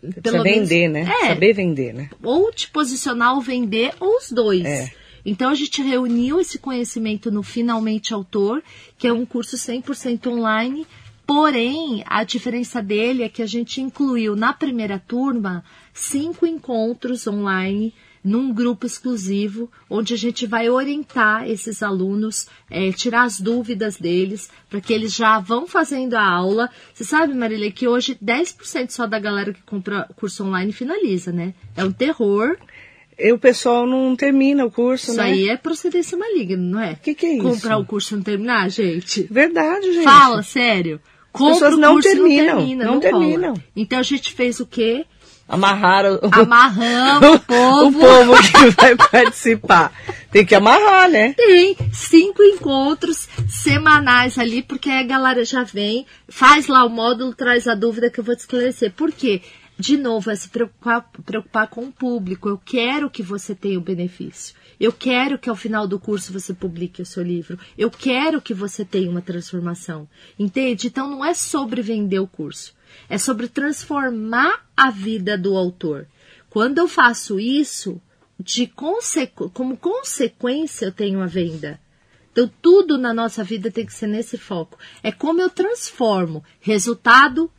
[0.00, 1.00] Você pelo menos- vender, né?
[1.22, 2.10] É, Saber vender, né?
[2.22, 4.64] ou te posicionar ou vender, ou os dois.
[4.64, 4.92] É.
[5.26, 8.62] Então a gente reuniu esse conhecimento no Finalmente Autor,
[8.98, 10.86] que é um curso 100% online.
[11.26, 17.94] Porém, a diferença dele é que a gente incluiu na primeira turma cinco encontros online
[18.24, 24.48] num grupo exclusivo, onde a gente vai orientar esses alunos, eh, tirar as dúvidas deles,
[24.70, 26.70] para que eles já vão fazendo a aula.
[26.94, 31.52] Você sabe, Marília, que hoje 10% só da galera que compra curso online finaliza, né?
[31.76, 32.56] É um terror.
[33.16, 35.24] E o pessoal não termina o curso, Isso né?
[35.24, 36.94] aí é procedência maligna, não é?
[36.96, 37.42] Que que é isso?
[37.42, 39.28] Comprar o curso e não terminar, gente?
[39.30, 40.04] Verdade, gente.
[40.04, 40.98] Fala, sério.
[41.30, 43.54] Compra pessoas o não e terminam, não termina, não não, terminam.
[43.76, 45.04] Então a gente fez o quê?
[45.46, 47.98] Amarraram o, Amarramos o povo.
[47.98, 49.92] o povo que vai participar.
[50.30, 51.34] Tem que amarrar, né?
[51.34, 57.68] Tem cinco encontros semanais ali, porque a galera já vem, faz lá o módulo, traz
[57.68, 58.92] a dúvida que eu vou te esclarecer.
[58.92, 59.42] Por quê?
[59.76, 62.48] De novo, é se preocupar, preocupar com o público.
[62.48, 64.54] Eu quero que você tenha o benefício.
[64.78, 67.58] Eu quero que ao final do curso você publique o seu livro.
[67.76, 70.08] Eu quero que você tenha uma transformação.
[70.38, 70.86] Entende?
[70.86, 72.72] Então não é sobre vender o curso.
[73.08, 76.06] É sobre transformar a vida do autor.
[76.48, 78.00] Quando eu faço isso,
[78.38, 79.50] de consequ...
[79.50, 81.80] como consequência eu tenho a venda.
[82.32, 84.76] Então, tudo na nossa vida tem que ser nesse foco.
[85.02, 87.50] É como eu transformo resultado,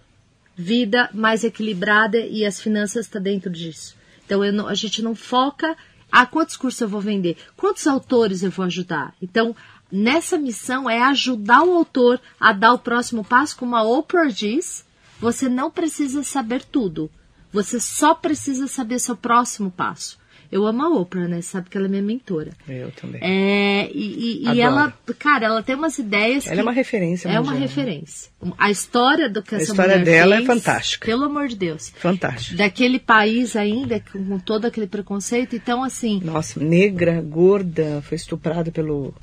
[0.56, 3.96] vida mais equilibrada e as finanças estão dentro disso.
[4.26, 5.78] Então, não- a gente não foca
[6.12, 9.14] a quantos cursos eu vou vender, quantos autores eu vou ajudar.
[9.22, 9.56] Então,
[9.92, 14.86] nessa missão é ajudar o autor a dar o próximo passo, como a Oprah diz,
[15.26, 17.10] você não precisa saber tudo.
[17.52, 20.18] Você só precisa saber seu próximo passo.
[20.52, 21.42] Eu amo a Oprah, né?
[21.42, 22.52] Sabe que ela é minha mentora.
[22.70, 23.20] Eu também.
[23.24, 26.46] É, e, e- e ela, cara, ela tem umas ideias.
[26.46, 27.62] Ela é uma referência É uma mundial.
[27.68, 28.30] referência.
[28.58, 31.06] A história do que A essa história dela é fez, fantástica.
[31.08, 31.92] Pelo amor de Deus.
[31.98, 32.58] Fantástico.
[32.58, 35.56] Daquele país ainda, com todo aquele preconceito.
[35.56, 39.14] Então, assim, Nossa, negra, gorda, foi estuprada pelo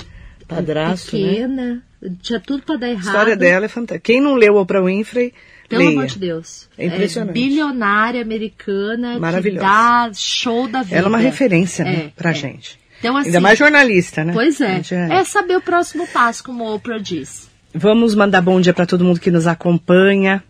[0.48, 1.22] padrasto, né?
[1.28, 1.82] pequena,
[2.20, 3.04] tinha tudo pra dar A errado.
[3.06, 4.00] história dela é fantástica.
[4.12, 5.32] Quem não leu Oprah Winfrey,
[5.76, 5.92] Pelo leia.
[5.98, 6.68] amor de Deus.
[6.78, 7.32] É impressionante.
[7.34, 9.60] bilionária americana que Maravilhosa.
[9.66, 10.96] dá show da vida.
[10.96, 12.34] Ela é uma referência, né, É, pra é.
[12.34, 12.78] gente.
[12.98, 14.32] Então, assim, Ainda mais jornalista, né?
[14.32, 14.76] Pois é.
[14.76, 17.50] gente É saber o próximo passo, como a Oprah diz.
[17.74, 20.42] Vamos mandar bom dia para todo mundo que nos acompanha.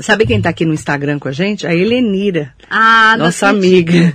[0.00, 1.66] Sabe quem tá aqui no Instagram com a gente?
[1.66, 4.14] A Helenira, Ah, nossa amiga.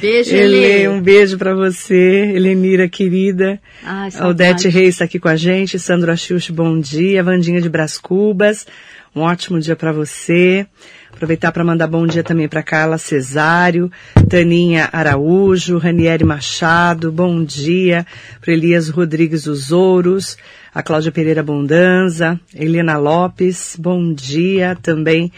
[0.00, 0.88] Beijo, Ele, Helê.
[0.88, 3.58] um beijo para você, Helenira querida.
[3.82, 4.68] Ai, A Odete saudade.
[4.68, 7.22] Reis está aqui com a gente, Sandro Axuxi, bom dia.
[7.24, 8.66] Vandinha de Brás Cubas,
[9.14, 10.66] um ótimo dia para você.
[11.12, 13.92] Aproveitar para mandar bom dia também para Carla Cesário,
[14.28, 18.06] Taninha Araújo, Ranieri Machado, bom dia.
[18.40, 20.36] Para Elias Rodrigues dos Ouros,
[20.74, 25.30] a Cláudia Pereira Bondanza, Helena Lopes, bom dia também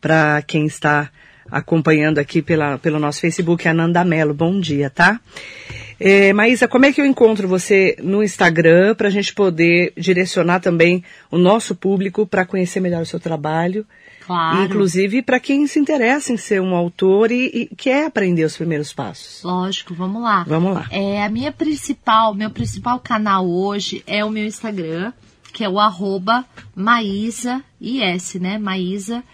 [0.00, 1.10] para quem está
[1.50, 4.34] acompanhando aqui pela, pelo nosso Facebook, a Nanda Mello.
[4.34, 5.20] Bom dia, tá?
[6.06, 10.60] É, Maísa, como é que eu encontro você no Instagram para a gente poder direcionar
[10.60, 13.86] também o nosso público para conhecer melhor o seu trabalho?
[14.26, 14.64] Claro.
[14.64, 18.92] Inclusive para quem se interessa em ser um autor e, e quer aprender os primeiros
[18.92, 19.42] passos.
[19.42, 20.44] Lógico, vamos lá.
[20.46, 20.86] Vamos lá.
[20.90, 25.10] É, a minha principal, meu principal canal hoje é o meu Instagram,
[25.54, 26.44] que é o arroba
[26.76, 28.58] Maísa, IS, né?
[28.58, 29.26] Maísa.dores.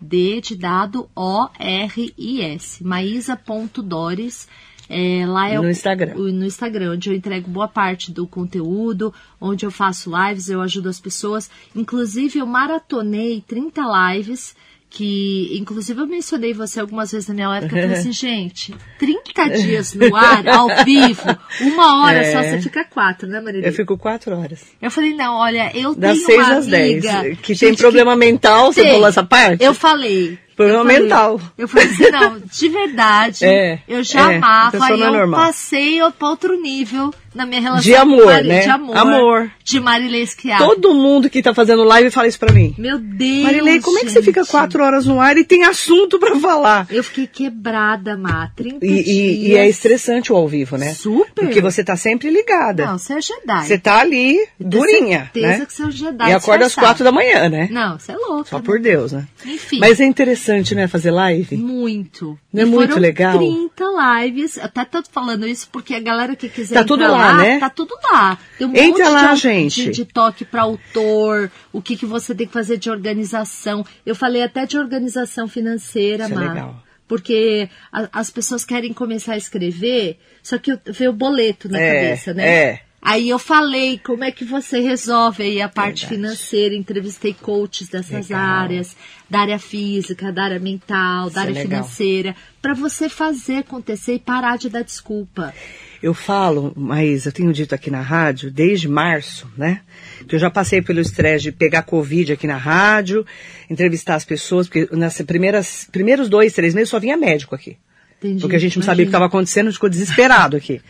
[0.00, 2.82] D de dado O-R-I-S.
[2.82, 4.48] Maísa.dores.
[4.88, 6.14] É, lá é No o- Instagram.
[6.16, 10.60] o- no Instagram, onde eu entrego boa parte do conteúdo, onde eu faço lives, eu
[10.60, 11.50] ajudo as pessoas.
[11.74, 14.54] Inclusive, eu maratonei 30 lives,
[14.88, 18.74] que inclusive eu mencionei você algumas vezes na minha live, que eu falei assim, gente,
[18.98, 22.32] 30 dias no ar, ao vivo, uma hora É.
[22.32, 23.66] só, você fica quatro, né, Maria?
[23.66, 24.64] Eu fico quatro horas.
[24.80, 27.34] Eu falei, não, olha, eu Das tenho seis uma às amiga...
[27.42, 28.92] Que gente, tem problema mental, você tem.
[28.92, 29.62] falou essa parte?
[29.64, 30.38] Eu falei.
[30.56, 31.40] Problema eu falei- mental.
[31.58, 35.08] Eu falei assim, não, de verdade, É, eu já é, amava pessoa e não é
[35.08, 35.40] eu normal.
[35.40, 38.60] passei para outro nível na minha relação De amor, Mari- né?
[38.62, 38.96] De amor.
[38.96, 39.50] Amor.
[39.62, 40.58] De Marilei Esquiar.
[40.58, 42.74] Todo mundo que tá fazendo live fala isso pra mim.
[42.78, 44.50] Meu Deus, Marilei, como é que você fica gente.
[44.50, 46.86] quatro horas no ar e tem assunto pra falar?
[46.90, 49.06] Eu fiquei quebrada, Má, 30 E, dias.
[49.06, 50.94] e é estressante o ao vivo, né?
[50.94, 51.44] Super.
[51.44, 52.86] Porque você tá sempre ligada.
[52.86, 53.66] Não, você é Jedi.
[53.66, 55.66] Você tá ali, Eu tenho durinha, certeza né?
[55.66, 57.68] que você é um Jedi E acorda às quatro da manhã, né?
[57.70, 58.48] Não, você é louco.
[58.48, 59.26] Só por Deus, né?
[59.44, 59.78] Enfim.
[59.80, 61.56] Mas é interessante, né, fazer live?
[61.56, 62.38] Muito.
[62.52, 63.36] Não é E muito legal?
[63.38, 63.84] 30
[64.24, 64.58] lives.
[64.58, 67.58] Até tô falando isso porque a galera que quiser Tá tudo lá, né?
[67.58, 68.38] Tá tudo lá.
[68.58, 69.84] Tem um Entra monte lá, de, gente.
[69.84, 73.84] De, de toque para autor, o que, que você tem que fazer de organização.
[74.04, 76.48] Eu falei até de organização financeira, Isso é Má.
[76.52, 76.82] legal.
[77.08, 81.94] Porque a, as pessoas querem começar a escrever, só que vê o boleto na É,
[82.02, 82.48] cabeça, né?
[82.48, 82.80] é.
[83.06, 86.32] Aí eu falei como é que você resolve aí a parte Verdade.
[86.32, 88.40] financeira, entrevistei coaches dessas Legal.
[88.44, 88.96] áreas,
[89.30, 91.84] da área física, da área mental, da é área legal.
[91.84, 95.54] financeira, para você fazer acontecer e parar de dar desculpa.
[96.02, 99.82] Eu falo, mas eu tenho dito aqui na rádio, desde março, né?
[100.28, 103.24] Que eu já passei pelo estresse de pegar Covid aqui na rádio,
[103.70, 107.76] entrevistar as pessoas, porque nas primeiras, primeiros dois, três meses só vinha médico aqui.
[108.18, 108.40] Entendi.
[108.40, 109.16] Porque a gente não sabia o que Imagina.
[109.18, 110.80] estava acontecendo, a gente ficou desesperado aqui.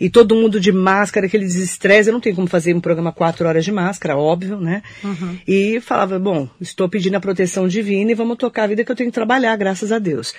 [0.00, 3.46] E todo mundo de máscara, aquele desestresse, eu não tenho como fazer um programa quatro
[3.46, 4.82] horas de máscara, óbvio, né?
[5.04, 5.38] Uhum.
[5.46, 8.96] E falava, bom, estou pedindo a proteção divina e vamos tocar a vida que eu
[8.96, 10.34] tenho que trabalhar, graças a Deus.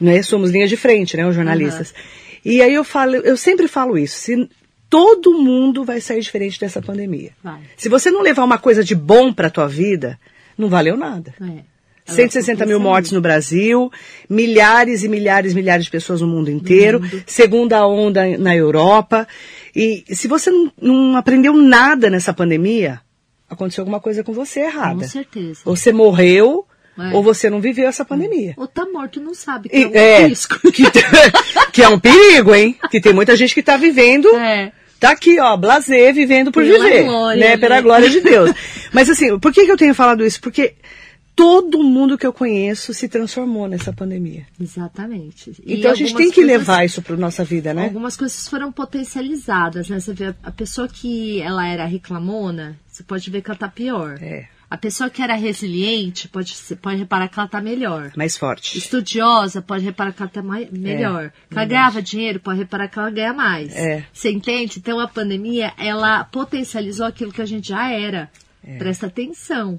[0.00, 0.22] Né?
[0.22, 1.94] Somos linha de frente, né, os jornalistas.
[2.44, 4.48] E aí eu falo, eu sempre falo isso, se
[4.90, 7.30] todo mundo vai sair diferente dessa pandemia.
[7.42, 7.60] Vai.
[7.76, 10.18] Se você não levar uma coisa de bom para tua vida,
[10.58, 11.34] não valeu nada.
[11.40, 11.73] É.
[12.06, 13.90] 160 mil Ela mortes no Brasil,
[14.28, 19.26] milhares e milhares e milhares de pessoas no mundo inteiro, segunda onda na Europa.
[19.74, 23.00] E se você não, não aprendeu nada nessa pandemia,
[23.48, 25.00] aconteceu alguma coisa com você errada.
[25.00, 25.60] Com certeza.
[25.64, 26.66] Ou você morreu,
[26.98, 27.14] É.
[27.14, 28.54] ou você não viveu essa pandemia.
[28.56, 30.60] Ou tá morto, não sabe que E- é um é, risco.
[30.72, 30.84] que,
[31.72, 32.76] que é um perigo, hein?
[32.90, 34.70] Que tem muita gente que tá vivendo É.
[35.00, 37.02] Tá aqui, ó, blazer, vivendo por Pela viver.
[37.04, 37.56] glória, né?
[37.58, 38.50] Pela glória de Deus.
[38.92, 40.40] Mas assim, por que, que eu tenho falado isso?
[40.40, 40.74] Porque
[41.36, 44.46] todo mundo que eu conheço se transformou nessa pandemia.
[44.60, 45.52] Exatamente.
[45.64, 47.84] E Então a gente tem que coisas- levar isso para nossa vida, né?
[47.84, 50.00] Algumas coisas foram potencializadas, né?
[50.00, 54.18] Você vê a- pessoa que ela era reclamona, você pode ver que ela tá pior.
[54.20, 54.48] É.
[54.70, 58.10] A pessoa que era resiliente, pode, pode reparar que ela tá melhor.
[58.16, 58.76] Mais forte.
[58.78, 61.30] Estudiosa, pode reparar que ela tá mai- melhor.
[61.48, 63.74] que ela ganhava dinheiro, pode reparar que ela ganha mais.
[63.76, 64.04] É.
[64.12, 64.78] Você entende?
[64.78, 68.30] Então a pandemia, ela potencializou aquilo que a gente já era.
[68.66, 68.78] É.
[68.78, 69.78] Presta atenção.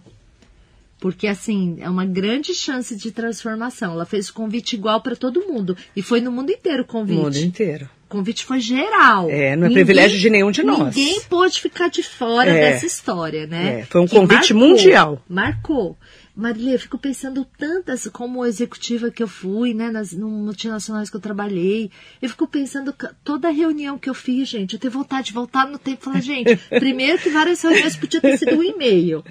[1.00, 3.92] Porque, assim, é uma grande chance de transformação.
[3.94, 5.76] Ela fez o convite igual para todo mundo.
[5.96, 7.20] E foi no mundo inteiro o convite.
[7.20, 7.90] mundo inteiro.
[8.06, 9.30] O convite foi geral.
[9.30, 10.96] É, não é privilégio de nenhum de nós.
[10.96, 12.72] Ninguém pôde ficar de fora É.
[12.72, 13.82] dessa história, né?
[13.82, 15.22] É, foi um Que convite mundial.
[15.28, 15.98] Marcou.
[16.36, 21.15] Marília, eu fico pensando tantas, como executiva que eu fui, né, nas no multinacionais que
[21.15, 21.89] eu trabalhei,
[22.21, 22.93] eu fico pensando,
[23.24, 26.19] toda reunião que eu fiz, gente, eu tenho vontade de voltar no tempo e falar,
[26.19, 29.24] gente, primeiro que várias reuniões podiam ter sido um e-mail.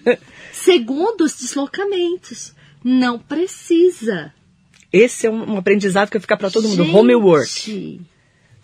[0.52, 2.54] Segundo, os deslocamentos.
[2.82, 4.32] Não precisa.
[4.92, 6.84] Esse é um, um aprendizado que vai ficar para todo mundo.
[6.84, 8.00] Gente, Homework.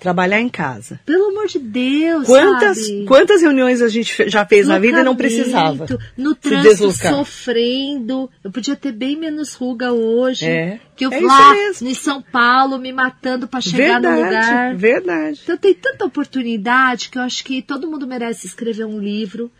[0.00, 0.98] Trabalhar em casa.
[1.04, 3.04] Pelo amor de Deus, Quantas, sabe?
[3.06, 5.86] quantas reuniões a gente já fez na vida e não precisava
[6.16, 8.30] No trânsito, sofrendo.
[8.42, 10.46] Eu podia ter bem menos ruga hoje.
[10.46, 14.74] É, Que eu é lá em São Paulo, me matando para chegar no lugar.
[14.74, 15.40] Verdade, verdade.
[15.44, 19.50] Então tem tanta oportunidade que eu acho que todo mundo merece escrever um livro.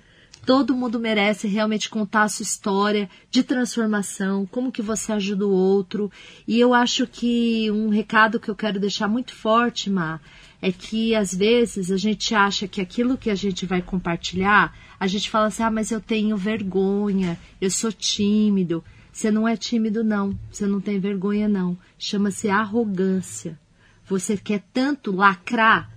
[0.44, 5.53] Todo mundo merece realmente contar a sua história de transformação, como que você ajuda o
[5.53, 6.11] outro.
[6.48, 10.18] E eu acho que um recado que eu quero deixar muito forte, Má,
[10.62, 15.07] é que às vezes a gente acha que aquilo que a gente vai compartilhar, a
[15.07, 18.83] gente fala assim, ah, mas eu tenho vergonha, eu sou tímido.
[19.12, 20.38] Você não é tímido, não.
[20.50, 21.76] Você não tem vergonha, não.
[21.98, 23.59] Chama-se arrogância.
[24.07, 25.90] Você quer tanto lacrar,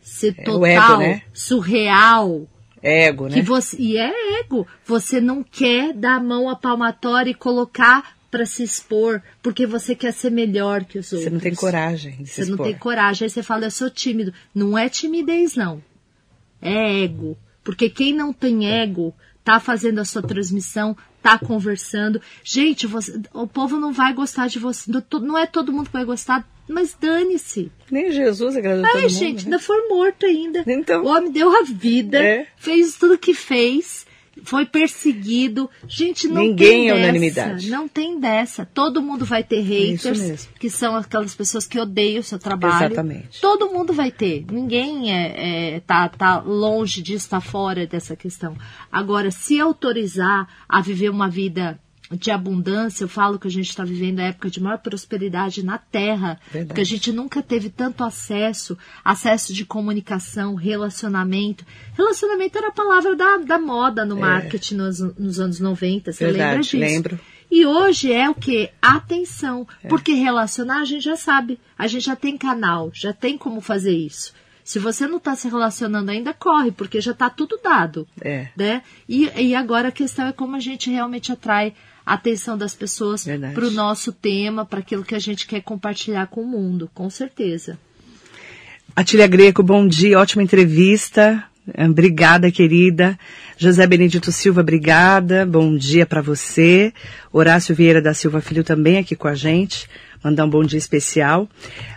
[0.00, 1.22] ser É total, ego, né?
[1.32, 2.46] surreal,
[2.88, 3.34] Ego, né?
[3.34, 4.66] que você e é ego.
[4.84, 9.94] Você não quer dar a mão à palmatória e colocar para se expor, porque você
[9.94, 11.22] quer ser melhor que os outros.
[11.24, 12.66] Você não tem coragem de se Você não expor.
[12.66, 13.24] tem coragem.
[13.26, 14.32] Aí você fala, eu sou tímido.
[14.54, 15.82] Não é timidez, não.
[16.60, 17.36] É ego.
[17.64, 22.20] Porque quem não tem ego tá fazendo a sua transmissão, tá conversando.
[22.44, 24.90] Gente, você- o povo não vai gostar de você.
[24.90, 27.70] Não Não é todo mundo que vai gostar, mas dane-se.
[27.90, 29.10] Nem Jesus agradou todo Ai, mundo.
[29.10, 29.42] gente, né?
[29.44, 30.64] ainda foi morto ainda.
[30.66, 31.02] Então.
[31.04, 32.46] O homem deu a vida, É.
[32.56, 34.04] fez tudo que fez,
[34.42, 35.70] foi perseguido.
[35.88, 37.04] Gente, não Ninguém tem é dessa.
[37.04, 37.70] unanimidade.
[37.70, 38.66] Não tem dessa.
[38.66, 42.86] Todo mundo vai ter isso haters, que são aquelas pessoas que odeiam o seu trabalho.
[42.86, 43.40] Exatamente.
[43.40, 44.44] Todo mundo vai ter.
[44.50, 48.56] Ninguém é, é, tá, tá longe disso, tá fora dessa questão.
[48.92, 51.78] Agora, se autorizar a viver uma vida
[52.10, 55.76] de abundância, eu falo que a gente está vivendo a época de maior prosperidade na
[55.78, 56.66] Terra, Verdade.
[56.68, 61.64] porque a gente nunca teve tanto acesso, acesso de comunicação, relacionamento.
[61.94, 66.42] Relacionamento era a palavra da, da moda no marketing nos, nos anos 90, você lembra
[66.42, 66.44] É.
[66.46, 66.78] Verdade, disso?
[66.78, 67.20] lembro.
[67.50, 68.70] E hoje é o que?
[68.82, 69.66] Atenção.
[69.88, 71.58] Porque relacionar a gente já sabe.
[71.78, 74.34] A gente já tem canal, já tem como fazer isso.
[74.64, 78.06] Se você não está se relacionando ainda, corre, porque já está tudo dado.
[78.20, 78.48] É.
[78.56, 78.82] Né?
[79.08, 81.72] E, e agora a questão é como a gente realmente atrai
[82.06, 86.28] a atenção das pessoas para o nosso tema, para aquilo que a gente quer compartilhar
[86.28, 87.76] com o mundo, com certeza.
[88.94, 91.44] Atília Greco, bom dia, ótima entrevista.
[91.76, 93.18] Obrigada, querida.
[93.58, 95.44] José Benedito Silva, obrigada.
[95.44, 96.92] Bom dia para você.
[97.32, 99.88] Horácio Vieira da Silva Filho também aqui com a gente.
[100.22, 101.48] Mandar um bom dia especial.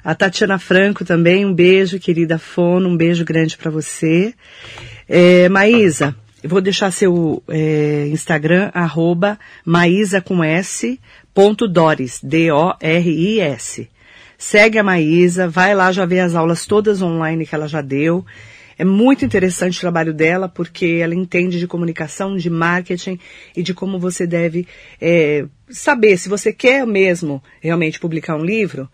[0.04, 4.34] A Tatiana Franco também, um beijo, querida Fono, um beijo grande para você.
[5.08, 11.00] É, Maísa, eu vou deixar seu é, Instagram, arroba maísa com S,
[11.34, 13.90] ponto Doris, D-O-R-I-S.
[14.38, 18.26] Segue a Maísa, vai lá já ver as aulas todas online que ela já deu.
[18.78, 23.20] É muito interessante o trabalho dela, porque ela entende de comunicação, de marketing
[23.54, 24.66] e de como você deve
[25.02, 28.90] é, saber se você quer mesmo realmente publicar um livro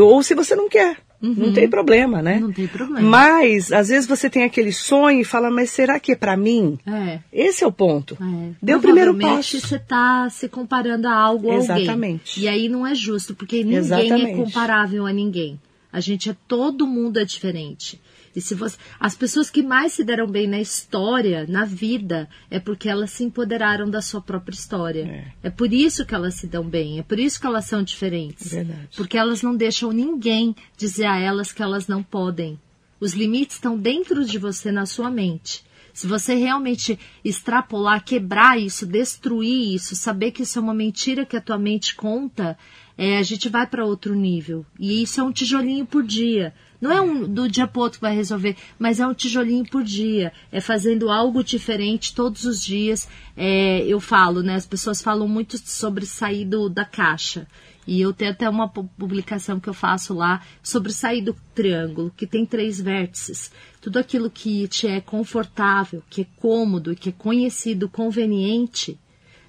[0.00, 0.96] ou se você não quer.
[1.20, 1.34] Uhum.
[1.34, 2.38] Não tem problema, né?
[2.38, 3.00] Não tem problema.
[3.00, 6.78] Mas, às vezes você tem aquele sonho e fala, mas será que é para mim?
[6.86, 7.18] É.
[7.32, 8.16] Esse é o ponto.
[8.20, 8.50] É.
[8.62, 9.60] Deu o primeiro passo.
[9.60, 11.64] você está se comparando a algo ou alguém.
[11.64, 12.40] Exatamente.
[12.40, 14.30] E aí não é justo, porque ninguém é Exatamente.
[14.30, 15.60] é comparável a ninguém.
[15.92, 18.00] A gente é, todo mundo é diferente.
[18.38, 22.60] E se você, as pessoas que mais se deram bem na história, na vida, é
[22.60, 25.34] porque elas se empoderaram da sua própria história.
[25.42, 27.82] É, é por isso que elas se dão bem, é por isso que elas são
[27.82, 28.52] diferentes.
[28.52, 28.90] Verdade.
[28.96, 32.60] Porque elas não deixam ninguém dizer a elas que elas não podem.
[33.00, 35.64] Os limites estão dentro de você, na sua mente.
[35.92, 41.36] Se você realmente extrapolar, quebrar isso, destruir isso, saber que isso é uma mentira que
[41.36, 42.56] a tua mente conta,
[42.96, 44.64] é, a gente vai para outro nível.
[44.78, 46.54] E isso é um tijolinho por dia.
[46.80, 49.82] Não é um do dia para outro que vai resolver, mas é um tijolinho por
[49.82, 50.32] dia.
[50.52, 53.08] É fazendo algo diferente todos os dias.
[53.36, 54.54] É, eu falo, né?
[54.54, 57.46] As pessoas falam muito sobre sair do, da caixa.
[57.86, 62.26] E eu tenho até uma publicação que eu faço lá sobre sair do triângulo, que
[62.26, 63.50] tem três vértices.
[63.80, 68.98] Tudo aquilo que te é confortável, que é cômodo, que é conhecido, conveniente,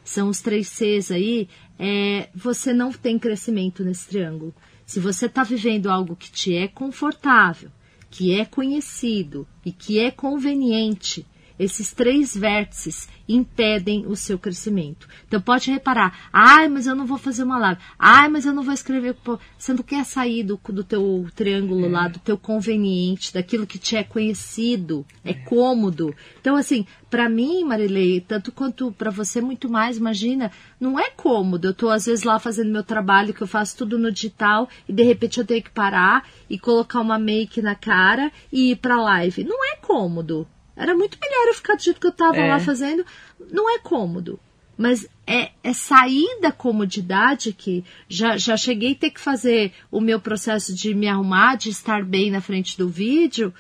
[0.05, 4.55] são os três Cs aí, é, você não tem crescimento nesse triângulo.
[4.89, 7.69] Se você está vivendo algo que te é confortável,
[8.09, 11.27] que é conhecido e que é conveniente,
[11.59, 15.07] esses três vértices impedem o seu crescimento.
[15.27, 18.63] Então pode reparar, ai, mas eu não vou fazer uma live, ai, mas eu não
[18.63, 19.15] vou escrever.
[19.57, 21.89] Você não quer sair do, do teu triângulo é.
[21.89, 26.15] lá, do teu conveniente, daquilo que te é conhecido, é, é cômodo.
[26.39, 31.67] Então, assim, para mim, Marilei, tanto quanto para você, muito mais, imagina, não é cômodo.
[31.67, 34.93] Eu tô às vezes lá fazendo meu trabalho, que eu faço tudo no digital, e
[34.93, 39.01] de repente eu tenho que parar e colocar uma make na cara e ir pra
[39.01, 39.43] live.
[39.43, 40.47] Não é cômodo.
[40.79, 42.47] Era muito melhor eu ficar do jeito que eu estava é.
[42.47, 43.05] lá fazendo.
[43.51, 44.39] Não é cômodo.
[44.77, 49.99] Mas é, é sair da comodidade que já, já cheguei a ter que fazer o
[49.99, 53.53] meu processo de me arrumar, de estar bem na frente do vídeo,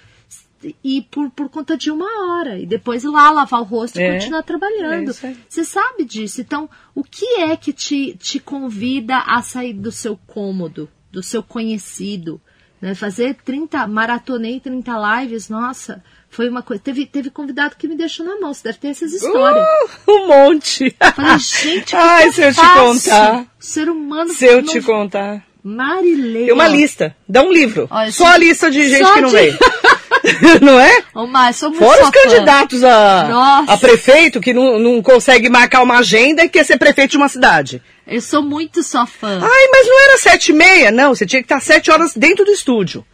[0.81, 2.57] e por, por conta de uma hora.
[2.57, 4.07] E depois ir lá lavar o rosto É.
[4.07, 5.11] e continuar trabalhando.
[5.11, 6.39] É Você sabe disso.
[6.39, 11.43] Então, o que é que te, te convida a sair do seu cômodo, do seu
[11.43, 12.39] conhecido?
[12.81, 12.95] Né?
[12.95, 16.81] Fazer 30, maratonei 30 lives, nossa, foi uma coisa.
[16.83, 19.65] Teve, teve convidado que me deixou na mão, você deve ter essas histórias.
[20.07, 20.95] Uh, um monte.
[21.15, 23.45] Falei, gente, Ai, se eu te contar.
[23.59, 25.43] Ser humano Se eu não- te contar.
[25.61, 26.45] Marilei.
[26.45, 27.13] Tem uma lista.
[27.27, 27.87] Dá um livro.
[27.91, 29.57] Olha, Só a lista de gente só que não de- veio.
[30.61, 31.03] não é?
[31.13, 33.73] Ô, Mar, sou muito Fora os candidatos a, Nossa.
[33.73, 37.27] a prefeito que não, não consegue marcar uma agenda e quer ser prefeito de uma
[37.27, 37.81] cidade.
[38.07, 39.39] Eu sou muito sua fã.
[39.41, 40.91] Ai, mas não era sete e meia?
[40.91, 43.05] Não, você tinha que estar sete horas dentro do estúdio.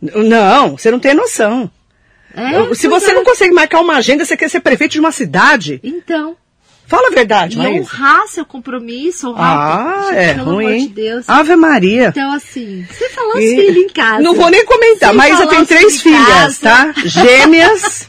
[0.00, 1.70] Não, você não tem noção.
[2.36, 3.14] É, Se você é.
[3.14, 5.80] não consegue marcar uma agenda, você quer ser prefeito de uma cidade?
[5.82, 6.36] Então,
[6.88, 7.80] Fala a verdade, e Maísa.
[7.80, 10.88] honrar seu compromisso, honrar Ah, é pelo ruim, amor de?
[10.88, 11.28] Deus.
[11.28, 12.08] Ave Maria.
[12.10, 14.20] Então, assim, você falou os E- filhos em casa.
[14.22, 15.08] Não vou nem comentar.
[15.08, 16.94] Sem Maísa tem os três filhas, tá?
[17.04, 18.08] Gêmeas.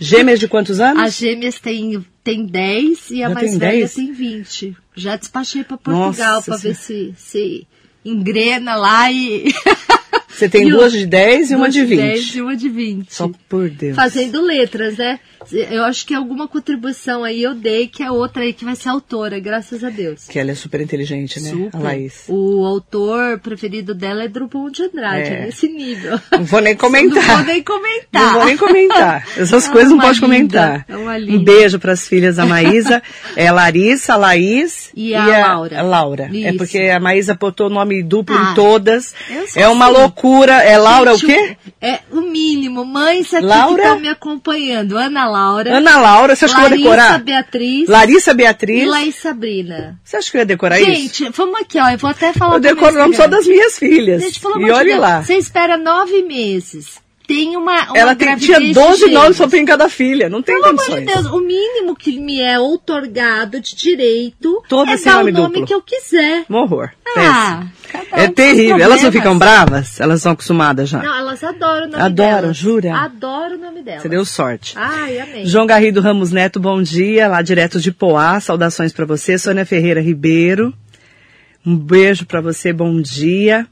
[0.00, 1.02] Gêmeas de quantos anos?
[1.02, 3.94] As gêmeas têm, têm 10 e a Já mais tem velha 10?
[3.94, 4.76] tem 20.
[4.96, 7.66] Já despachei para Portugal para ver se, se
[8.02, 9.52] engrena lá e.
[10.34, 12.00] Você tem E duas de 10 e uma de 20.
[12.00, 13.14] 10 e uma de 20.
[13.14, 13.94] Só por Deus.
[13.94, 15.20] Fazendo letras, né?
[15.52, 18.88] Eu acho que alguma contribuição aí eu dei, que é outra aí que vai ser
[18.88, 20.26] autora, graças a Deus.
[20.28, 21.50] Que ela é super inteligente, né?
[21.50, 21.76] Super.
[21.76, 22.24] A Laís.
[22.28, 25.34] O autor preferido dela é Drummond de Andrade, É.
[25.34, 26.18] é nesse nível.
[26.32, 27.26] Não vou nem comentar.
[27.26, 28.22] Não vou nem comentar.
[28.22, 29.26] Não vou nem comentar.
[29.36, 30.86] Essas É coisas não pode linda, comentar.
[30.88, 33.02] é um beijo para as filhas da Maísa.
[33.36, 35.80] É Larissa, Laís E a Laura.
[35.80, 36.30] a Laura.
[36.32, 36.58] É Isso.
[36.58, 39.14] porque a Maísa botou nome duplo Ah, em todas.
[39.56, 39.94] É uma assim.
[39.98, 40.62] loucura.
[40.62, 41.56] É Laura Gente, o quê?
[41.80, 42.84] É o mínimo.
[42.84, 43.74] Mães aqui Laura?
[43.74, 44.96] que estão me acompanhando.
[44.96, 45.76] Ana Laura.
[45.76, 47.18] Ana Laura, você acha que eu Larissa decorar?
[47.18, 47.88] Beatriz.
[47.88, 48.88] Larissa E Beatriz.
[48.88, 49.98] Laís Sabrina.
[50.04, 50.90] Você acha que eu ia decorar isso?
[50.90, 51.90] Gente, vamos aqui, ó.
[51.90, 54.22] Eu vou até falar Eu decoro o nome só das minhas filhas.
[54.22, 55.22] Gente, pelo e olhe lá.
[55.22, 57.02] Você espera nove meses.
[57.26, 59.12] Tem uma, uma Ela tem, tinha de 12 gêmeos.
[59.14, 60.28] nomes só em cada filha.
[60.28, 61.14] Não tem Pelo amor de condições.
[61.22, 65.48] Deus, o mínimo que me é outorgado de direito Todo é dar o nome nome
[65.54, 65.66] duplo.
[65.66, 66.44] que eu quiser.
[66.50, 66.90] Um horror.
[67.16, 68.78] Ah, cada É terrível.
[68.80, 70.00] Elas não ficam bravas?
[70.00, 71.02] Elas são acostumadas já?
[71.02, 72.56] Não, elas adoram o nome Adoram, delas.
[72.56, 72.94] jura?
[72.94, 74.02] Adoro o nome delas.
[74.02, 74.74] Você deu sorte.
[74.76, 75.46] Ai, amei.
[75.46, 79.38] João Garrido Ramos Neto, bom dia, lá direto de Poá, saudações para você.
[79.38, 80.74] Sônia Ferreira Ribeiro,
[81.64, 83.66] um beijo para você, bom dia.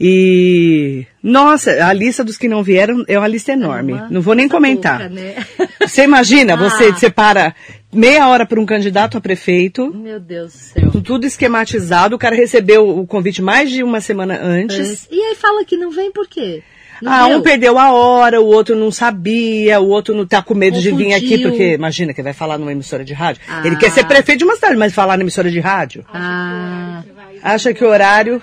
[0.00, 3.92] E, nossa, a lista dos que não vieram é uma lista enorme.
[3.94, 4.98] Uma não vou nem comentar.
[5.08, 5.34] pouca, né?
[5.86, 6.94] Você imagina, você Ah.
[6.96, 7.54] separa
[7.92, 10.90] meia hora para um candidato a prefeito, Meu Deus do céu.
[10.90, 15.06] tu- tudo esquematizado, o cara recebeu o convite mais de uma semana antes.
[15.10, 16.62] E aí fala que não vem por quê?
[17.02, 17.38] Não Ah, deu?
[17.38, 20.90] um perdeu a hora, o outro não sabia, o outro não tá com medo de
[20.92, 21.50] vir aqui, Confundiu.
[21.50, 23.42] porque imagina que vai falar numa emissora de rádio.
[23.48, 23.62] Ah.
[23.64, 26.04] Ele quer ser prefeito de uma cidade, mas falar na emissora de rádio.
[26.14, 27.02] Ah,
[27.42, 28.40] Acha que o horário.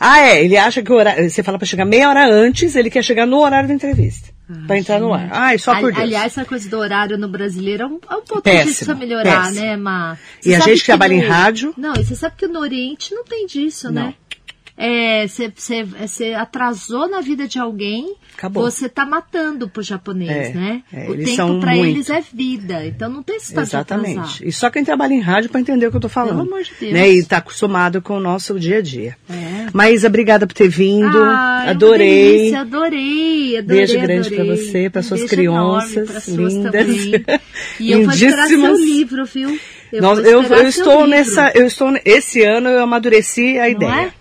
[0.00, 1.28] Ah, é, ele acha que o horário.
[1.28, 4.28] Você fala pra chegar meia hora antes, ele quer chegar no horário da entrevista.
[4.66, 5.28] pra entrar no ar.
[5.30, 6.02] Ai, só por Deus.
[6.02, 9.42] Aliás, essa coisa do horário no brasileiro é um, é um Péssimo, que precisa melhorar,
[9.48, 9.60] péssimo.
[9.66, 10.16] né, Má?
[10.42, 13.14] E a gente que trabalha em no- rádio- Não, e você sabe que no Oriente
[13.14, 14.04] não tem disso, Não.
[14.06, 14.14] né?
[14.80, 18.62] É, você- você atrasou na vida de alguém, Acabou.
[18.62, 20.82] você tá matando pro japonês, É, né?
[20.92, 21.26] é, o tempo
[21.74, 21.96] muito.
[21.96, 23.80] eles é vida, então não tem atrasar.
[23.80, 24.46] Exatamente.
[24.48, 26.36] E só quem trabalha em rádio para entender o que eu tô falando.
[26.36, 26.92] Pelo amor de Deus.
[26.92, 27.10] Né?
[27.10, 29.16] E tá acostumado com o nosso dia a dia.
[29.28, 29.66] É.
[29.72, 31.18] Maísa, obrigada por ter vindo.
[31.18, 32.36] Uma adorei.
[32.38, 33.62] delícia, adorei, adorei.
[33.78, 34.56] Beijo grande adorei.
[34.56, 36.86] você, Um suas crianças lindas.
[37.80, 38.80] E eu vou esperar seu Lindíssimas.
[38.80, 39.60] livro, viu?
[39.92, 41.06] Eu Nós- eu, eu estou livro.
[41.08, 44.12] nessa, eu estou esse ano eu amadureci a Não ideia.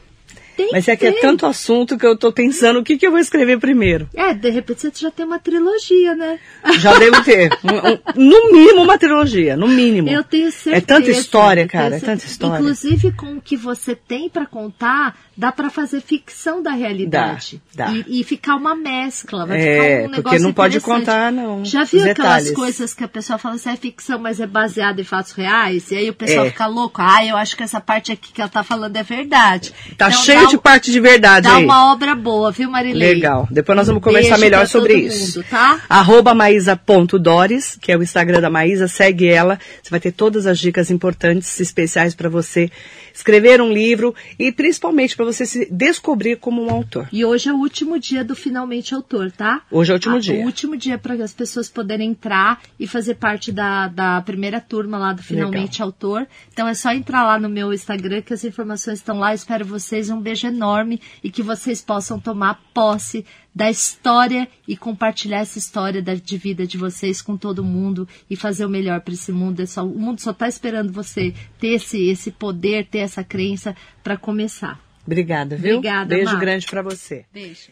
[0.63, 0.65] É?
[0.65, 1.21] Tem Mas é que é ter.
[1.21, 4.09] tanto assunto que eu tô pensando o que, que eu vou escrever primeiro.
[4.15, 6.39] É, de repente você já tem uma trilogia, né?
[6.79, 7.49] Já devo ter.
[7.63, 10.09] um- um- no mínimo uma trilogia, no mínimo.
[10.09, 10.75] Eu tenho certeza.
[10.77, 12.59] É tanta história, cara, é tanta história.
[12.61, 17.61] Inclusive, com o que você tem pra contar, dá pra fazer ficção da realidade.
[17.75, 17.91] Dá, dá.
[17.93, 21.63] E, e ficar uma mescla, vai É, ficar um porque negócio não pode contar, não,
[21.63, 25.03] Já viu aquelas coisas que a pessoa fala assim, é ficção, mas é baseada em
[25.03, 25.91] fatos reais?
[25.91, 26.49] E aí o pessoal É.
[26.49, 27.01] fica louco.
[27.01, 29.71] Ah, eu acho que essa parte aqui que ela tá falando é verdade.
[29.97, 31.63] Tá Então, cheio de um- parte de verdade Dá aí.
[31.65, 33.13] uma obra boa, viu, Marilei?
[33.13, 33.47] Legal.
[33.51, 35.37] Depois nós vamos Um conversar melhor sobre todo isso.
[35.39, 35.81] mundo, tá?
[35.87, 39.59] Arroba maísa.dores, que é o Instagram da Maísa, segue ela.
[39.83, 42.71] Você vai ter todas as dicas importantes, especiais para você
[43.17, 47.09] escrever um livro e principalmente para você se descobrir como um autor.
[47.11, 49.63] E hoje é o último dia do Finalmente Autor, tá?
[49.71, 50.35] Hoje é o último Ah, dia.
[50.35, 54.99] O último dia para as pessoas poderem entrar e fazer parte da, da primeira turma
[54.99, 56.27] lá do Finalmente Autor.
[56.53, 59.31] Então é só entrar lá no meu Instagram que as informações estão lá.
[59.31, 60.09] Eu espero vocês.
[60.09, 63.25] Um beijo enorme e que vocês possam tomar posse
[63.57, 68.35] da história e compartilhar essa história da, de vida de vocês com todo mundo e
[68.35, 69.61] fazer o melhor para esse mundo.
[69.61, 73.75] É só- o mundo só está esperando você ter esse, esse poder, ter essa crença
[74.03, 74.79] para começar.
[75.03, 75.77] Obrigada, viu?
[75.77, 76.39] Obrigada, Beijo Mar.
[76.39, 77.25] grande para você.
[77.33, 77.71] Beijo.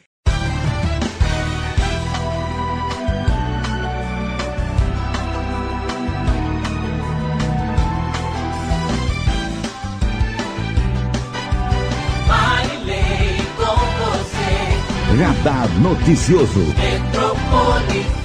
[15.17, 18.24] Radar Noticioso.